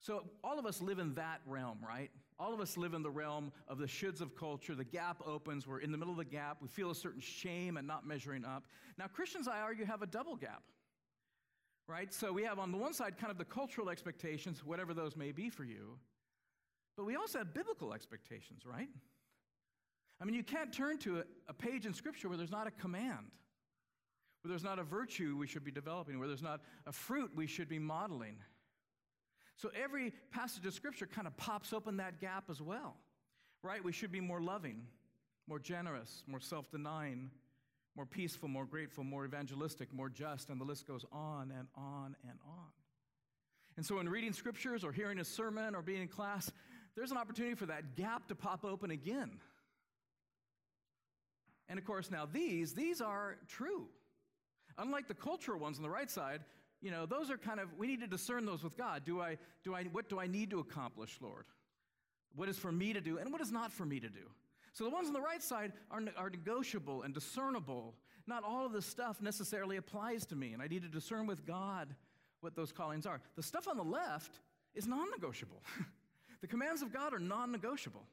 So, 0.00 0.24
all 0.42 0.58
of 0.58 0.64
us 0.64 0.80
live 0.80 0.98
in 0.98 1.14
that 1.14 1.40
realm, 1.46 1.78
right? 1.86 2.10
All 2.40 2.54
of 2.54 2.60
us 2.60 2.78
live 2.78 2.94
in 2.94 3.02
the 3.02 3.10
realm 3.10 3.52
of 3.68 3.76
the 3.76 3.84
shoulds 3.84 4.22
of 4.22 4.34
culture. 4.34 4.74
The 4.74 4.82
gap 4.82 5.20
opens. 5.26 5.66
We're 5.66 5.80
in 5.80 5.92
the 5.92 5.98
middle 5.98 6.12
of 6.12 6.18
the 6.18 6.24
gap. 6.24 6.56
We 6.62 6.68
feel 6.68 6.90
a 6.90 6.94
certain 6.94 7.20
shame 7.20 7.76
at 7.76 7.84
not 7.84 8.06
measuring 8.06 8.46
up. 8.46 8.64
Now, 8.96 9.08
Christians, 9.08 9.46
I 9.46 9.60
argue, 9.60 9.84
have 9.84 10.00
a 10.00 10.06
double 10.06 10.36
gap, 10.36 10.62
right? 11.86 12.12
So, 12.14 12.32
we 12.32 12.42
have 12.44 12.58
on 12.58 12.72
the 12.72 12.78
one 12.78 12.94
side 12.94 13.18
kind 13.18 13.30
of 13.30 13.36
the 13.36 13.44
cultural 13.44 13.90
expectations, 13.90 14.64
whatever 14.64 14.94
those 14.94 15.16
may 15.16 15.32
be 15.32 15.50
for 15.50 15.64
you, 15.64 15.98
but 16.96 17.04
we 17.04 17.14
also 17.14 17.38
have 17.38 17.52
biblical 17.52 17.92
expectations, 17.92 18.64
right? 18.64 18.88
I 20.18 20.24
mean, 20.24 20.34
you 20.34 20.42
can't 20.42 20.72
turn 20.72 20.96
to 20.98 21.22
a 21.46 21.52
page 21.52 21.84
in 21.84 21.92
Scripture 21.92 22.28
where 22.28 22.38
there's 22.38 22.50
not 22.50 22.66
a 22.66 22.70
command, 22.70 23.32
where 24.40 24.48
there's 24.48 24.64
not 24.64 24.78
a 24.78 24.82
virtue 24.82 25.36
we 25.38 25.46
should 25.46 25.64
be 25.64 25.70
developing, 25.70 26.18
where 26.18 26.28
there's 26.28 26.42
not 26.42 26.62
a 26.86 26.92
fruit 26.92 27.32
we 27.34 27.46
should 27.46 27.68
be 27.68 27.78
modeling. 27.78 28.36
So 29.60 29.70
every 29.74 30.14
passage 30.30 30.64
of 30.64 30.72
Scripture 30.72 31.06
kind 31.06 31.26
of 31.26 31.36
pops 31.36 31.74
open 31.74 31.98
that 31.98 32.18
gap 32.18 32.44
as 32.48 32.62
well, 32.62 32.96
right? 33.62 33.84
We 33.84 33.92
should 33.92 34.10
be 34.10 34.20
more 34.20 34.40
loving, 34.40 34.86
more 35.46 35.58
generous, 35.58 36.24
more 36.26 36.40
self 36.40 36.70
denying, 36.70 37.30
more 37.94 38.06
peaceful, 38.06 38.48
more 38.48 38.64
grateful, 38.64 39.04
more 39.04 39.26
evangelistic, 39.26 39.92
more 39.92 40.08
just, 40.08 40.48
and 40.48 40.58
the 40.58 40.64
list 40.64 40.86
goes 40.86 41.04
on 41.12 41.52
and 41.54 41.68
on 41.76 42.16
and 42.22 42.38
on. 42.48 42.68
And 43.76 43.84
so, 43.84 43.98
in 44.00 44.08
reading 44.08 44.32
scriptures 44.32 44.82
or 44.82 44.92
hearing 44.92 45.18
a 45.18 45.24
sermon 45.24 45.74
or 45.74 45.82
being 45.82 46.00
in 46.00 46.08
class, 46.08 46.50
there's 46.96 47.10
an 47.10 47.18
opportunity 47.18 47.54
for 47.54 47.66
that 47.66 47.96
gap 47.96 48.28
to 48.28 48.34
pop 48.34 48.64
open 48.64 48.90
again. 48.90 49.30
And 51.68 51.78
of 51.78 51.84
course, 51.84 52.10
now 52.10 52.26
these, 52.32 52.72
these 52.72 53.02
are 53.02 53.36
true. 53.46 53.88
Unlike 54.78 55.08
the 55.08 55.14
cultural 55.14 55.60
ones 55.60 55.76
on 55.76 55.82
the 55.82 55.90
right 55.90 56.10
side, 56.10 56.40
you 56.80 56.90
know, 56.90 57.06
those 57.06 57.30
are 57.30 57.36
kind 57.36 57.60
of, 57.60 57.68
we 57.78 57.86
need 57.86 58.00
to 58.00 58.06
discern 58.06 58.46
those 58.46 58.64
with 58.64 58.76
God. 58.76 59.04
Do 59.04 59.20
I, 59.20 59.36
do 59.64 59.74
I, 59.74 59.84
what 59.84 60.08
do 60.08 60.18
I 60.18 60.26
need 60.26 60.50
to 60.50 60.60
accomplish, 60.60 61.18
Lord? 61.20 61.44
What 62.34 62.48
is 62.48 62.58
for 62.58 62.72
me 62.72 62.92
to 62.92 63.00
do 63.00 63.18
and 63.18 63.32
what 63.32 63.40
is 63.40 63.52
not 63.52 63.72
for 63.72 63.84
me 63.84 64.00
to 64.00 64.08
do? 64.08 64.30
So 64.72 64.84
the 64.84 64.90
ones 64.90 65.08
on 65.08 65.12
the 65.12 65.20
right 65.20 65.42
side 65.42 65.72
are, 65.90 66.00
are 66.16 66.30
negotiable 66.30 67.02
and 67.02 67.12
discernible. 67.12 67.94
Not 68.26 68.44
all 68.44 68.64
of 68.64 68.72
this 68.72 68.86
stuff 68.86 69.20
necessarily 69.20 69.76
applies 69.76 70.24
to 70.26 70.36
me, 70.36 70.52
and 70.52 70.62
I 70.62 70.68
need 70.68 70.82
to 70.82 70.88
discern 70.88 71.26
with 71.26 71.44
God 71.44 71.94
what 72.40 72.54
those 72.54 72.72
callings 72.72 73.04
are. 73.04 73.20
The 73.36 73.42
stuff 73.42 73.66
on 73.68 73.76
the 73.76 73.82
left 73.82 74.40
is 74.74 74.86
non 74.86 75.10
negotiable. 75.10 75.62
the 76.40 76.46
commands 76.46 76.82
of 76.82 76.92
God 76.92 77.12
are 77.12 77.18
non 77.18 77.50
negotiable. 77.50 78.06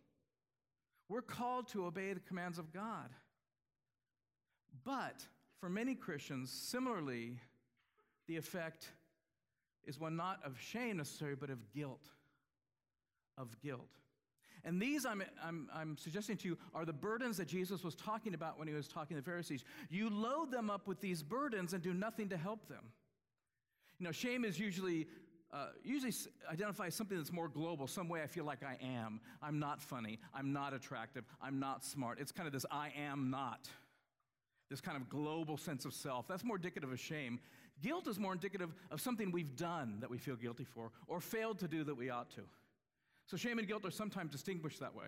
We're 1.09 1.21
called 1.21 1.67
to 1.69 1.85
obey 1.85 2.13
the 2.13 2.19
commands 2.19 2.57
of 2.57 2.73
God. 2.73 3.09
But 4.83 5.23
for 5.59 5.69
many 5.69 5.95
Christians, 5.95 6.51
similarly, 6.51 7.37
the 8.27 8.37
effect 8.37 8.87
is 9.85 9.99
one 9.99 10.15
not 10.15 10.39
of 10.43 10.59
shame 10.59 10.97
necessarily, 10.97 11.37
but 11.39 11.49
of 11.49 11.71
guilt. 11.73 12.09
Of 13.37 13.59
guilt. 13.61 13.89
And 14.63 14.81
these, 14.81 15.05
I'm, 15.05 15.23
I'm, 15.43 15.69
I'm 15.73 15.97
suggesting 15.97 16.35
to 16.37 16.49
you, 16.49 16.57
are 16.73 16.83
the 16.83 16.93
burdens 16.93 17.37
that 17.37 17.47
Jesus 17.47 17.83
was 17.83 17.95
talking 17.95 18.33
about 18.33 18.59
when 18.59 18.67
he 18.67 18.73
was 18.73 18.87
talking 18.87 19.15
to 19.15 19.21
the 19.21 19.25
Pharisees. 19.25 19.63
You 19.89 20.09
load 20.09 20.51
them 20.51 20.69
up 20.69 20.87
with 20.87 20.99
these 20.99 21.23
burdens 21.23 21.73
and 21.73 21.81
do 21.81 21.93
nothing 21.93 22.29
to 22.29 22.37
help 22.37 22.67
them. 22.67 22.83
You 23.99 24.05
know, 24.05 24.11
shame 24.11 24.43
is 24.43 24.59
usually 24.59 25.07
uh, 25.53 25.67
usually 25.81 26.13
identifies 26.51 26.93
something 26.93 27.17
that's 27.17 27.31
more 27.31 27.47
global, 27.47 27.87
some 27.87 28.09
way 28.09 28.21
I 28.21 28.27
feel 28.27 28.43
like 28.43 28.63
I 28.63 28.77
am. 28.83 29.21
I'm 29.41 29.59
not 29.59 29.81
funny. 29.81 30.19
I'm 30.33 30.51
not 30.51 30.73
attractive. 30.73 31.23
I'm 31.41 31.57
not 31.59 31.85
smart. 31.85 32.19
It's 32.19 32.33
kind 32.33 32.47
of 32.47 32.53
this 32.53 32.65
I 32.69 32.91
am 32.97 33.29
not, 33.29 33.69
this 34.69 34.81
kind 34.81 34.97
of 34.97 35.07
global 35.07 35.55
sense 35.55 35.85
of 35.85 35.93
self. 35.93 36.27
That's 36.27 36.43
more 36.43 36.57
indicative 36.57 36.91
of 36.91 36.99
shame. 36.99 37.39
Guilt 37.81 38.07
is 38.07 38.17
more 38.17 38.33
indicative 38.33 38.73
of 38.91 39.01
something 39.01 39.31
we've 39.31 39.55
done 39.55 39.97
that 39.99 40.09
we 40.09 40.17
feel 40.17 40.35
guilty 40.35 40.63
for 40.63 40.91
or 41.07 41.21
failed 41.21 41.59
to 41.59 41.67
do 41.67 41.83
that 41.83 41.95
we 41.95 42.09
ought 42.09 42.29
to. 42.31 42.41
So 43.27 43.37
shame 43.37 43.59
and 43.59 43.67
guilt 43.67 43.85
are 43.85 43.91
sometimes 43.91 44.31
distinguished 44.31 44.79
that 44.79 44.95
way 44.95 45.07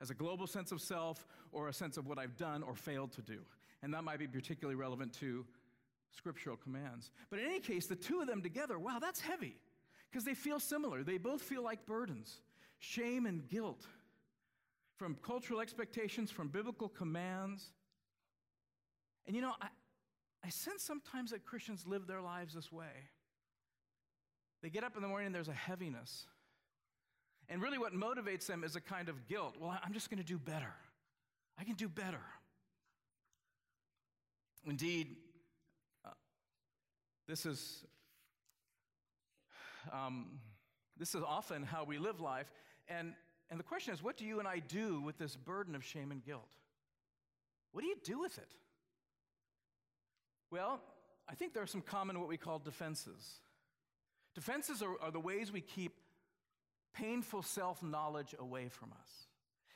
as 0.00 0.10
a 0.10 0.14
global 0.14 0.46
sense 0.46 0.72
of 0.72 0.80
self 0.80 1.26
or 1.52 1.68
a 1.68 1.72
sense 1.72 1.96
of 1.96 2.06
what 2.06 2.18
I've 2.18 2.36
done 2.36 2.62
or 2.62 2.74
failed 2.74 3.12
to 3.12 3.22
do. 3.22 3.38
And 3.82 3.94
that 3.94 4.02
might 4.02 4.18
be 4.18 4.26
particularly 4.26 4.74
relevant 4.74 5.12
to 5.20 5.44
scriptural 6.10 6.56
commands. 6.56 7.10
But 7.30 7.38
in 7.38 7.46
any 7.46 7.60
case, 7.60 7.86
the 7.86 7.96
two 7.96 8.20
of 8.20 8.26
them 8.26 8.42
together, 8.42 8.78
wow, 8.78 8.98
that's 9.00 9.20
heavy 9.20 9.56
because 10.10 10.24
they 10.24 10.34
feel 10.34 10.58
similar. 10.58 11.02
They 11.02 11.18
both 11.18 11.42
feel 11.42 11.62
like 11.62 11.86
burdens 11.86 12.40
shame 12.78 13.26
and 13.26 13.48
guilt 13.48 13.86
from 14.96 15.16
cultural 15.22 15.60
expectations, 15.60 16.30
from 16.30 16.48
biblical 16.48 16.88
commands. 16.88 17.70
And 19.26 19.36
you 19.36 19.42
know, 19.42 19.52
I, 19.60 19.68
I 20.44 20.48
sense 20.50 20.82
sometimes 20.82 21.30
that 21.30 21.44
Christians 21.44 21.86
live 21.86 22.06
their 22.06 22.20
lives 22.20 22.54
this 22.54 22.72
way. 22.72 23.10
They 24.62 24.70
get 24.70 24.84
up 24.84 24.96
in 24.96 25.02
the 25.02 25.08
morning 25.08 25.26
and 25.26 25.34
there's 25.34 25.48
a 25.48 25.52
heaviness. 25.52 26.26
And 27.48 27.60
really, 27.60 27.78
what 27.78 27.92
motivates 27.92 28.46
them 28.46 28.64
is 28.64 28.76
a 28.76 28.80
kind 28.80 29.08
of 29.08 29.26
guilt. 29.26 29.56
Well, 29.60 29.76
I'm 29.84 29.92
just 29.92 30.10
going 30.10 30.18
to 30.18 30.26
do 30.26 30.38
better. 30.38 30.72
I 31.58 31.64
can 31.64 31.74
do 31.74 31.88
better. 31.88 32.22
Indeed, 34.66 35.16
uh, 36.04 36.10
this 37.26 37.44
is 37.44 37.84
um, 39.92 40.38
this 40.98 41.14
is 41.14 41.22
often 41.26 41.62
how 41.64 41.84
we 41.84 41.98
live 41.98 42.20
life. 42.20 42.52
And, 42.88 43.14
and 43.50 43.58
the 43.58 43.64
question 43.64 43.92
is, 43.92 44.02
what 44.02 44.16
do 44.16 44.24
you 44.24 44.38
and 44.38 44.46
I 44.46 44.60
do 44.60 45.00
with 45.00 45.18
this 45.18 45.36
burden 45.36 45.74
of 45.74 45.84
shame 45.84 46.12
and 46.12 46.22
guilt? 46.24 46.48
What 47.72 47.80
do 47.80 47.88
you 47.88 47.96
do 48.04 48.20
with 48.20 48.38
it? 48.38 48.52
Well, 50.52 50.82
I 51.26 51.34
think 51.34 51.54
there 51.54 51.62
are 51.62 51.66
some 51.66 51.80
common 51.80 52.20
what 52.20 52.28
we 52.28 52.36
call 52.36 52.58
defenses. 52.58 53.40
Defenses 54.34 54.82
are, 54.82 54.94
are 55.00 55.10
the 55.10 55.18
ways 55.18 55.50
we 55.50 55.62
keep 55.62 55.94
painful 56.94 57.42
self 57.42 57.82
knowledge 57.82 58.34
away 58.38 58.68
from 58.68 58.92
us. 58.92 59.08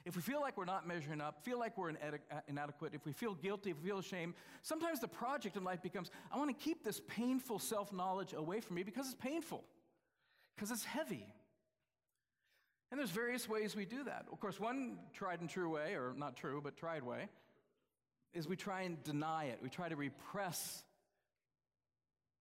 If 0.05 0.15
we 0.15 0.23
feel 0.23 0.41
like 0.41 0.57
we're 0.59 0.67
not 0.67 0.87
measuring 0.87 1.23
up, 1.23 1.43
feel 1.45 1.59
like 1.59 1.77
we're 1.79 1.91
uh, 1.91 2.41
inadequate, 2.47 2.93
if 2.95 3.07
we 3.07 3.13
feel 3.13 3.35
guilty, 3.35 3.71
if 3.71 3.83
we 3.83 3.89
feel 3.89 3.99
ashamed, 3.99 4.35
sometimes 4.63 5.01
the 5.01 5.09
project 5.09 5.57
in 5.57 5.65
life 5.65 5.83
becomes 5.83 6.11
I 6.31 6.37
want 6.37 6.57
to 6.57 6.65
keep 6.65 6.85
this 6.85 7.01
painful 7.09 7.59
self 7.59 7.91
knowledge 7.91 8.35
away 8.35 8.61
from 8.61 8.77
me 8.77 8.83
because 8.83 9.07
it's 9.07 9.15
painful, 9.15 9.65
because 10.55 10.71
it's 10.71 10.85
heavy. 10.85 11.27
And 12.91 13.01
there's 13.01 13.11
various 13.11 13.49
ways 13.49 13.75
we 13.75 13.87
do 13.87 14.05
that. 14.05 14.27
Of 14.31 14.41
course, 14.41 14.61
one 14.61 14.99
tried 15.15 15.41
and 15.41 15.49
true 15.49 15.71
way, 15.71 15.95
or 15.95 16.13
not 16.15 16.37
true, 16.37 16.61
but 16.63 16.77
tried 16.77 17.03
way, 17.03 17.29
is 18.37 18.47
we 18.47 18.57
try 18.57 18.83
and 18.83 19.03
deny 19.03 19.47
it. 19.47 19.59
We 19.63 19.69
try 19.69 19.89
to 19.89 19.97
repress 19.97 20.83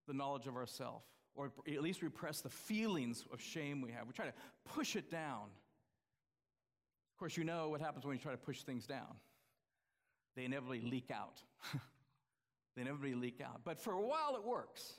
the 0.07 0.13
knowledge 0.13 0.45
of 0.45 0.55
ourself, 0.55 1.03
or 1.35 1.51
at 1.67 1.81
least 1.81 2.01
repress 2.01 2.41
the 2.41 2.49
feelings 2.49 3.25
of 3.31 3.41
shame 3.41 3.81
we 3.81 3.91
have. 3.91 4.05
We 4.05 4.13
try 4.13 4.25
to 4.25 4.33
push 4.65 4.95
it 4.95 5.09
down. 5.09 5.43
Of 7.13 7.19
course, 7.19 7.37
you 7.37 7.43
know 7.43 7.69
what 7.69 7.81
happens 7.81 8.05
when 8.05 8.15
you 8.15 8.21
try 8.21 8.33
to 8.33 8.37
push 8.37 8.61
things 8.63 8.85
down. 8.85 9.15
They 10.35 10.43
inevitably 10.43 10.81
leak 10.81 11.11
out. 11.11 11.41
they 12.75 12.81
inevitably 12.81 13.15
leak 13.15 13.39
out. 13.41 13.61
But 13.63 13.79
for 13.79 13.93
a 13.93 14.01
while, 14.01 14.35
it 14.35 14.43
works. 14.43 14.93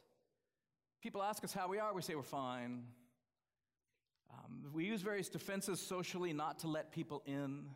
People 1.02 1.22
ask 1.22 1.44
us 1.44 1.52
how 1.52 1.68
we 1.68 1.78
are, 1.78 1.92
we 1.94 2.00
say 2.02 2.14
we're 2.14 2.22
fine. 2.22 2.84
Um, 4.32 4.72
we 4.72 4.86
use 4.86 5.02
various 5.02 5.28
defenses 5.28 5.78
socially 5.78 6.32
not 6.32 6.60
to 6.60 6.68
let 6.68 6.90
people 6.90 7.22
in. 7.26 7.66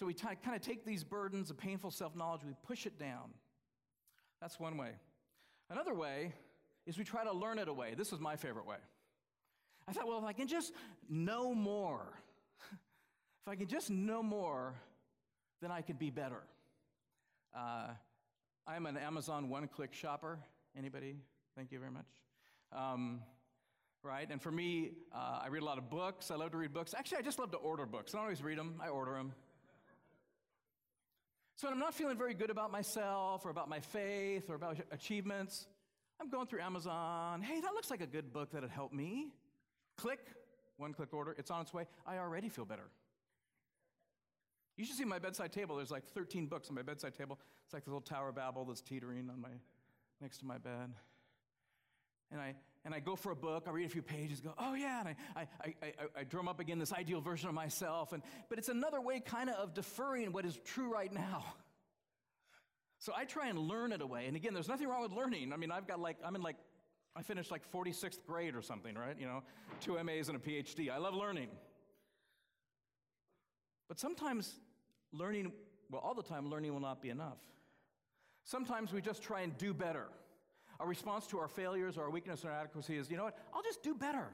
So 0.00 0.06
we 0.06 0.14
t- 0.14 0.26
kind 0.42 0.56
of 0.56 0.62
take 0.62 0.86
these 0.86 1.04
burdens 1.04 1.50
of 1.50 1.58
painful 1.58 1.90
self 1.90 2.16
knowledge, 2.16 2.40
we 2.42 2.54
push 2.66 2.86
it 2.86 2.98
down. 2.98 3.34
That's 4.40 4.58
one 4.58 4.78
way. 4.78 4.92
Another 5.68 5.92
way 5.92 6.32
is 6.86 6.96
we 6.96 7.04
try 7.04 7.22
to 7.22 7.32
learn 7.32 7.58
it 7.58 7.68
away. 7.68 7.92
This 7.94 8.10
is 8.10 8.18
my 8.18 8.34
favorite 8.34 8.64
way. 8.64 8.78
I 9.86 9.92
thought, 9.92 10.08
well, 10.08 10.16
if 10.16 10.24
I 10.24 10.32
can 10.32 10.48
just 10.48 10.72
know 11.10 11.52
more, 11.52 12.14
if 12.72 13.46
I 13.46 13.56
can 13.56 13.66
just 13.66 13.90
know 13.90 14.22
more, 14.22 14.72
then 15.60 15.70
I 15.70 15.82
can 15.82 15.96
be 15.96 16.08
better. 16.08 16.44
Uh, 17.54 17.88
I'm 18.66 18.86
an 18.86 18.96
Amazon 18.96 19.50
one-click 19.50 19.92
shopper. 19.92 20.38
Anybody? 20.74 21.16
Thank 21.54 21.72
you 21.72 21.78
very 21.78 21.90
much. 21.90 22.08
Um, 22.72 23.20
right? 24.02 24.30
And 24.30 24.40
for 24.40 24.50
me, 24.50 24.92
uh, 25.14 25.40
I 25.42 25.48
read 25.48 25.60
a 25.60 25.66
lot 25.66 25.76
of 25.76 25.90
books. 25.90 26.30
I 26.30 26.36
love 26.36 26.52
to 26.52 26.56
read 26.56 26.72
books. 26.72 26.94
Actually, 26.96 27.18
I 27.18 27.22
just 27.22 27.38
love 27.38 27.50
to 27.50 27.58
order 27.58 27.84
books. 27.84 28.14
I 28.14 28.16
don't 28.16 28.24
always 28.24 28.42
read 28.42 28.56
them. 28.56 28.80
I 28.82 28.88
order 28.88 29.12
them. 29.12 29.34
So 31.60 31.66
when 31.66 31.74
I'm 31.74 31.78
not 31.78 31.92
feeling 31.92 32.16
very 32.16 32.32
good 32.32 32.48
about 32.48 32.72
myself 32.72 33.44
or 33.44 33.50
about 33.50 33.68
my 33.68 33.80
faith 33.80 34.48
or 34.48 34.54
about 34.54 34.78
achievements, 34.92 35.66
I'm 36.18 36.30
going 36.30 36.46
through 36.46 36.62
Amazon. 36.62 37.42
Hey, 37.42 37.60
that 37.60 37.74
looks 37.74 37.90
like 37.90 38.00
a 38.00 38.06
good 38.06 38.32
book 38.32 38.50
that'd 38.52 38.70
help 38.70 38.94
me. 38.94 39.34
Click, 39.98 40.20
one 40.78 40.94
click 40.94 41.12
order, 41.12 41.34
it's 41.36 41.50
on 41.50 41.60
its 41.60 41.74
way. 41.74 41.84
I 42.06 42.16
already 42.16 42.48
feel 42.48 42.64
better. 42.64 42.88
You 44.78 44.86
should 44.86 44.96
see 44.96 45.04
my 45.04 45.18
bedside 45.18 45.52
table. 45.52 45.76
There's 45.76 45.90
like 45.90 46.06
13 46.06 46.46
books 46.46 46.70
on 46.70 46.76
my 46.76 46.80
bedside 46.80 47.14
table. 47.14 47.38
It's 47.66 47.74
like 47.74 47.84
the 47.84 47.90
little 47.90 48.00
Tower 48.00 48.30
of 48.30 48.36
Babel 48.36 48.64
that's 48.64 48.80
teetering 48.80 49.28
on 49.28 49.38
my, 49.38 49.50
next 50.22 50.38
to 50.38 50.46
my 50.46 50.56
bed. 50.56 50.94
And 52.32 52.40
I, 52.40 52.54
and 52.84 52.94
I 52.94 53.00
go 53.00 53.16
for 53.16 53.30
a 53.32 53.36
book, 53.36 53.64
I 53.66 53.70
read 53.70 53.86
a 53.86 53.90
few 53.90 54.02
pages, 54.02 54.40
go, 54.40 54.54
oh 54.58 54.74
yeah, 54.74 55.00
and 55.00 55.08
I, 55.08 55.40
I, 55.40 55.74
I, 55.82 55.92
I, 56.20 56.24
drum 56.24 56.48
up 56.48 56.60
again 56.60 56.78
this 56.78 56.92
ideal 56.92 57.20
version 57.20 57.48
of 57.48 57.54
myself. 57.54 58.12
And, 58.12 58.22
but 58.48 58.58
it's 58.58 58.68
another 58.68 59.00
way 59.00 59.20
kind 59.20 59.50
of 59.50 59.56
of 59.56 59.74
deferring 59.74 60.32
what 60.32 60.46
is 60.46 60.58
true 60.64 60.92
right 60.92 61.12
now. 61.12 61.44
So 63.02 63.14
I 63.16 63.24
try 63.24 63.48
and 63.48 63.58
learn 63.58 63.92
it 63.92 64.02
away. 64.02 64.26
And 64.26 64.36
again, 64.36 64.52
there's 64.52 64.68
nothing 64.68 64.86
wrong 64.86 65.00
with 65.00 65.12
learning. 65.12 65.54
I 65.54 65.56
mean, 65.56 65.70
I've 65.70 65.86
got 65.86 66.00
like, 66.00 66.18
I'm 66.22 66.36
in 66.36 66.42
like 66.42 66.56
I 67.16 67.22
finished 67.22 67.50
like 67.50 67.62
46th 67.72 68.24
grade 68.26 68.54
or 68.54 68.62
something, 68.62 68.94
right? 68.94 69.16
You 69.18 69.26
know, 69.26 69.42
two 69.80 70.02
MAs 70.02 70.28
and 70.28 70.36
a 70.36 70.40
PhD. 70.40 70.90
I 70.90 70.98
love 70.98 71.14
learning. 71.14 71.48
But 73.88 73.98
sometimes 73.98 74.54
learning, 75.12 75.52
well, 75.90 76.00
all 76.00 76.14
the 76.14 76.22
time, 76.22 76.48
learning 76.48 76.72
will 76.72 76.80
not 76.80 77.02
be 77.02 77.10
enough. 77.10 77.38
Sometimes 78.44 78.92
we 78.92 79.00
just 79.00 79.22
try 79.22 79.40
and 79.40 79.56
do 79.58 79.74
better. 79.74 80.06
Our 80.80 80.86
response 80.86 81.26
to 81.28 81.38
our 81.38 81.48
failures 81.48 81.98
or 81.98 82.04
our 82.04 82.10
weakness 82.10 82.42
or 82.42 82.48
inadequacy 82.48 82.96
is, 82.96 83.10
you 83.10 83.18
know 83.18 83.24
what, 83.24 83.36
I'll 83.54 83.62
just 83.62 83.82
do 83.82 83.94
better. 83.94 84.26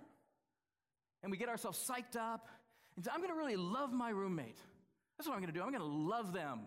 And 1.23 1.31
we 1.33 1.37
get 1.37 1.49
ourselves 1.49 1.79
psyched 1.79 2.17
up 2.17 2.49
and 2.95 3.05
say, 3.05 3.11
I'm 3.13 3.19
going 3.19 3.33
to 3.33 3.37
really 3.37 3.57
love 3.57 3.93
my 3.93 4.11
roommate. 4.11 4.59
That's 5.19 5.27
what 5.29 5.35
I'm 5.35 5.41
going 5.41 5.53
to 5.53 5.59
do. 5.59 5.63
I'm 5.65 5.73
going 5.73 5.81
to 5.81 5.87
love 5.87 6.33
them. 6.33 6.61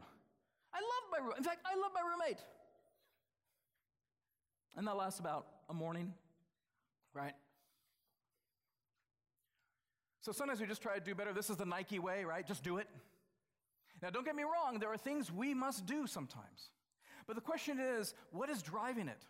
I 0.74 0.80
love 0.82 1.04
my 1.12 1.20
roommate. 1.20 1.38
In 1.38 1.44
fact, 1.46 1.60
I 1.66 1.80
love 1.80 1.92
my 1.96 2.02
roommate. 2.02 2.40
And 4.76 4.86
that 4.86 4.98
lasts 4.98 5.20
about 5.20 5.48
a 5.70 5.74
morning, 5.74 6.14
right? 7.14 7.34
So 10.22 10.34
sometimes 10.34 10.60
we 10.60 10.68
just 10.68 10.82
try 10.82 10.96
to 10.96 11.04
do 11.04 11.16
better. 11.16 11.32
This 11.32 11.50
is 11.50 11.56
the 11.56 11.66
Nike 11.66 12.00
way, 12.00 12.26
right? 12.26 12.46
Just 12.46 12.64
do 12.64 12.78
it. 12.78 12.88
Now, 14.02 14.10
don't 14.10 14.26
get 14.26 14.36
me 14.36 14.44
wrong, 14.44 14.80
there 14.80 14.92
are 14.92 14.98
things 14.98 15.32
we 15.32 15.54
must 15.54 15.86
do 15.86 16.06
sometimes. 16.06 16.70
But 17.28 17.36
the 17.36 17.42
question 17.42 17.80
is, 17.80 18.14
what 18.32 18.50
is 18.50 18.62
driving 18.62 19.08
it? 19.08 19.26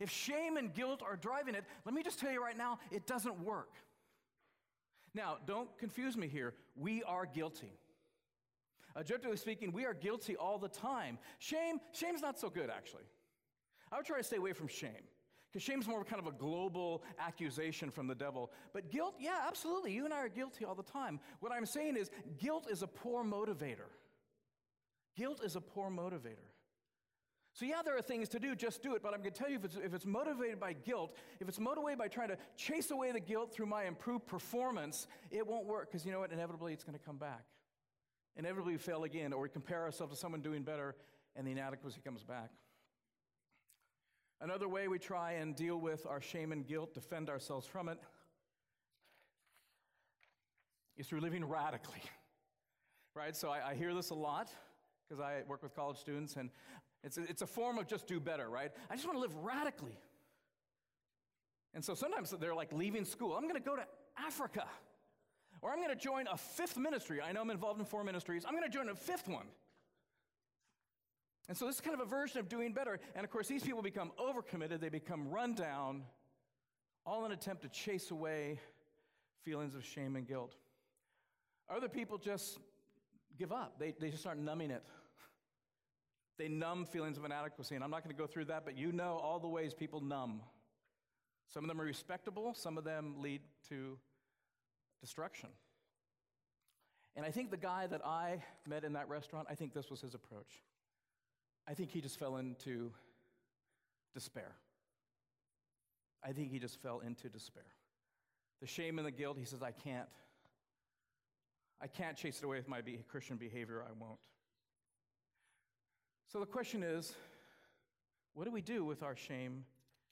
If 0.00 0.10
shame 0.10 0.56
and 0.56 0.72
guilt 0.72 1.02
are 1.02 1.16
driving 1.16 1.54
it, 1.54 1.64
let 1.84 1.94
me 1.94 2.02
just 2.02 2.18
tell 2.18 2.30
you 2.30 2.42
right 2.42 2.56
now, 2.56 2.78
it 2.90 3.06
doesn't 3.06 3.40
work. 3.40 3.70
Now, 5.14 5.38
don't 5.46 5.76
confuse 5.78 6.16
me 6.16 6.28
here. 6.28 6.54
We 6.76 7.02
are 7.02 7.26
guilty. 7.26 7.72
Objectively 8.96 9.36
speaking, 9.36 9.72
we 9.72 9.84
are 9.84 9.94
guilty 9.94 10.36
all 10.36 10.58
the 10.58 10.68
time. 10.68 11.18
Shame, 11.38 11.80
shame's 11.92 12.20
not 12.20 12.38
so 12.38 12.50
good, 12.50 12.70
actually. 12.70 13.04
I 13.90 13.96
would 13.96 14.06
try 14.06 14.18
to 14.18 14.24
stay 14.24 14.36
away 14.36 14.52
from 14.52 14.68
shame. 14.68 15.04
Because 15.50 15.62
shame's 15.62 15.88
more 15.88 16.04
kind 16.04 16.20
of 16.20 16.26
a 16.26 16.36
global 16.36 17.02
accusation 17.18 17.90
from 17.90 18.06
the 18.06 18.14
devil. 18.14 18.52
But 18.74 18.90
guilt, 18.90 19.14
yeah, 19.18 19.44
absolutely. 19.46 19.92
You 19.92 20.04
and 20.04 20.12
I 20.12 20.18
are 20.18 20.28
guilty 20.28 20.64
all 20.64 20.74
the 20.74 20.82
time. 20.82 21.20
What 21.40 21.52
I'm 21.52 21.64
saying 21.64 21.96
is, 21.96 22.10
guilt 22.38 22.68
is 22.70 22.82
a 22.82 22.86
poor 22.86 23.24
motivator. 23.24 23.88
Guilt 25.16 25.42
is 25.42 25.56
a 25.56 25.60
poor 25.60 25.90
motivator. 25.90 26.48
So, 27.58 27.64
yeah, 27.64 27.82
there 27.84 27.96
are 27.96 28.02
things 28.02 28.28
to 28.28 28.38
do, 28.38 28.54
just 28.54 28.84
do 28.84 28.94
it. 28.94 29.02
But 29.02 29.14
I'm 29.14 29.20
going 29.20 29.32
to 29.32 29.36
tell 29.36 29.50
you 29.50 29.56
if 29.56 29.64
it's, 29.64 29.74
if 29.74 29.92
it's 29.92 30.06
motivated 30.06 30.60
by 30.60 30.74
guilt, 30.74 31.16
if 31.40 31.48
it's 31.48 31.58
motivated 31.58 31.98
by 31.98 32.06
trying 32.06 32.28
to 32.28 32.36
chase 32.56 32.92
away 32.92 33.10
the 33.10 33.18
guilt 33.18 33.52
through 33.52 33.66
my 33.66 33.86
improved 33.86 34.28
performance, 34.28 35.08
it 35.32 35.44
won't 35.44 35.66
work 35.66 35.90
because 35.90 36.06
you 36.06 36.12
know 36.12 36.20
what? 36.20 36.30
Inevitably, 36.30 36.72
it's 36.72 36.84
going 36.84 36.96
to 36.96 37.04
come 37.04 37.16
back. 37.16 37.42
Inevitably, 38.36 38.74
we 38.74 38.78
fail 38.78 39.02
again, 39.02 39.32
or 39.32 39.42
we 39.42 39.48
compare 39.48 39.82
ourselves 39.82 40.12
to 40.12 40.20
someone 40.20 40.40
doing 40.40 40.62
better, 40.62 40.94
and 41.34 41.44
the 41.44 41.50
inadequacy 41.50 42.00
comes 42.04 42.22
back. 42.22 42.50
Another 44.40 44.68
way 44.68 44.86
we 44.86 45.00
try 45.00 45.32
and 45.32 45.56
deal 45.56 45.78
with 45.78 46.06
our 46.06 46.20
shame 46.20 46.52
and 46.52 46.64
guilt, 46.64 46.94
defend 46.94 47.28
ourselves 47.28 47.66
from 47.66 47.88
it, 47.88 47.98
is 50.96 51.08
through 51.08 51.20
living 51.20 51.44
radically. 51.44 52.02
Right? 53.16 53.34
So 53.34 53.48
I, 53.48 53.70
I 53.70 53.74
hear 53.74 53.94
this 53.94 54.10
a 54.10 54.14
lot 54.14 54.48
because 55.08 55.20
I 55.20 55.42
work 55.48 55.64
with 55.64 55.74
college 55.74 55.96
students, 55.96 56.36
and 56.36 56.50
it's 57.04 57.18
a, 57.18 57.22
it's 57.22 57.42
a 57.42 57.46
form 57.46 57.78
of 57.78 57.86
just 57.86 58.06
do 58.06 58.20
better, 58.20 58.48
right? 58.48 58.70
I 58.90 58.94
just 58.94 59.06
want 59.06 59.16
to 59.16 59.20
live 59.20 59.34
radically. 59.36 59.98
And 61.74 61.84
so 61.84 61.94
sometimes 61.94 62.30
they're 62.30 62.54
like 62.54 62.72
leaving 62.72 63.04
school. 63.04 63.36
I'm 63.36 63.42
going 63.42 63.54
to 63.54 63.60
go 63.60 63.76
to 63.76 63.84
Africa, 64.16 64.64
or 65.62 65.70
I'm 65.70 65.78
going 65.78 65.90
to 65.90 65.96
join 65.96 66.26
a 66.26 66.36
fifth 66.36 66.76
ministry. 66.76 67.20
I 67.20 67.32
know 67.32 67.40
I'm 67.40 67.50
involved 67.50 67.78
in 67.78 67.86
four 67.86 68.04
ministries. 68.04 68.44
I'm 68.46 68.52
going 68.52 68.64
to 68.64 68.70
join 68.70 68.88
a 68.88 68.94
fifth 68.94 69.28
one. 69.28 69.46
And 71.48 71.56
so 71.56 71.66
this 71.66 71.76
is 71.76 71.80
kind 71.80 71.94
of 71.94 72.00
a 72.00 72.08
version 72.08 72.40
of 72.40 72.48
doing 72.48 72.72
better. 72.72 73.00
And 73.14 73.24
of 73.24 73.30
course, 73.30 73.48
these 73.48 73.62
people 73.62 73.80
become 73.80 74.12
overcommitted, 74.18 74.80
they 74.80 74.90
become 74.90 75.28
run 75.28 75.54
down, 75.54 76.02
all 77.06 77.24
in 77.24 77.32
an 77.32 77.38
attempt 77.38 77.62
to 77.62 77.68
chase 77.68 78.10
away 78.10 78.60
feelings 79.44 79.74
of 79.74 79.84
shame 79.84 80.16
and 80.16 80.26
guilt. 80.26 80.56
Other 81.70 81.88
people 81.88 82.18
just 82.18 82.58
give 83.38 83.52
up, 83.52 83.78
they, 83.78 83.94
they 83.98 84.10
just 84.10 84.22
start 84.22 84.38
numbing 84.38 84.70
it. 84.70 84.82
They 86.38 86.48
numb 86.48 86.86
feelings 86.86 87.18
of 87.18 87.24
inadequacy. 87.24 87.74
And 87.74 87.82
I'm 87.82 87.90
not 87.90 88.04
going 88.04 88.14
to 88.14 88.20
go 88.20 88.26
through 88.26 88.46
that, 88.46 88.64
but 88.64 88.76
you 88.76 88.92
know 88.92 89.20
all 89.22 89.40
the 89.40 89.48
ways 89.48 89.74
people 89.74 90.00
numb. 90.00 90.40
Some 91.52 91.64
of 91.64 91.68
them 91.68 91.80
are 91.80 91.84
respectable, 91.84 92.54
some 92.54 92.78
of 92.78 92.84
them 92.84 93.16
lead 93.18 93.40
to 93.70 93.98
destruction. 95.00 95.48
And 97.16 97.26
I 97.26 97.30
think 97.30 97.50
the 97.50 97.56
guy 97.56 97.86
that 97.86 98.04
I 98.06 98.42
met 98.66 98.84
in 98.84 98.92
that 98.92 99.08
restaurant, 99.08 99.48
I 99.50 99.54
think 99.54 99.74
this 99.74 99.90
was 99.90 100.00
his 100.00 100.14
approach. 100.14 100.62
I 101.66 101.74
think 101.74 101.90
he 101.90 102.00
just 102.00 102.18
fell 102.18 102.36
into 102.36 102.92
despair. 104.14 104.52
I 106.22 106.32
think 106.32 106.50
he 106.50 106.58
just 106.58 106.80
fell 106.80 107.00
into 107.00 107.28
despair. 107.28 107.64
The 108.60 108.66
shame 108.66 108.98
and 108.98 109.06
the 109.06 109.10
guilt, 109.12 109.36
he 109.38 109.44
says, 109.44 109.62
I 109.62 109.72
can't. 109.72 110.08
I 111.80 111.86
can't 111.86 112.16
chase 112.16 112.38
it 112.38 112.44
away 112.44 112.56
with 112.56 112.68
my 112.68 112.80
Christian 113.08 113.36
behavior. 113.36 113.82
I 113.82 113.92
won't. 113.98 114.18
So 116.30 116.40
the 116.40 116.46
question 116.46 116.82
is 116.82 117.14
what 118.34 118.44
do 118.44 118.50
we 118.50 118.60
do 118.60 118.84
with 118.84 119.02
our 119.02 119.16
shame 119.16 119.64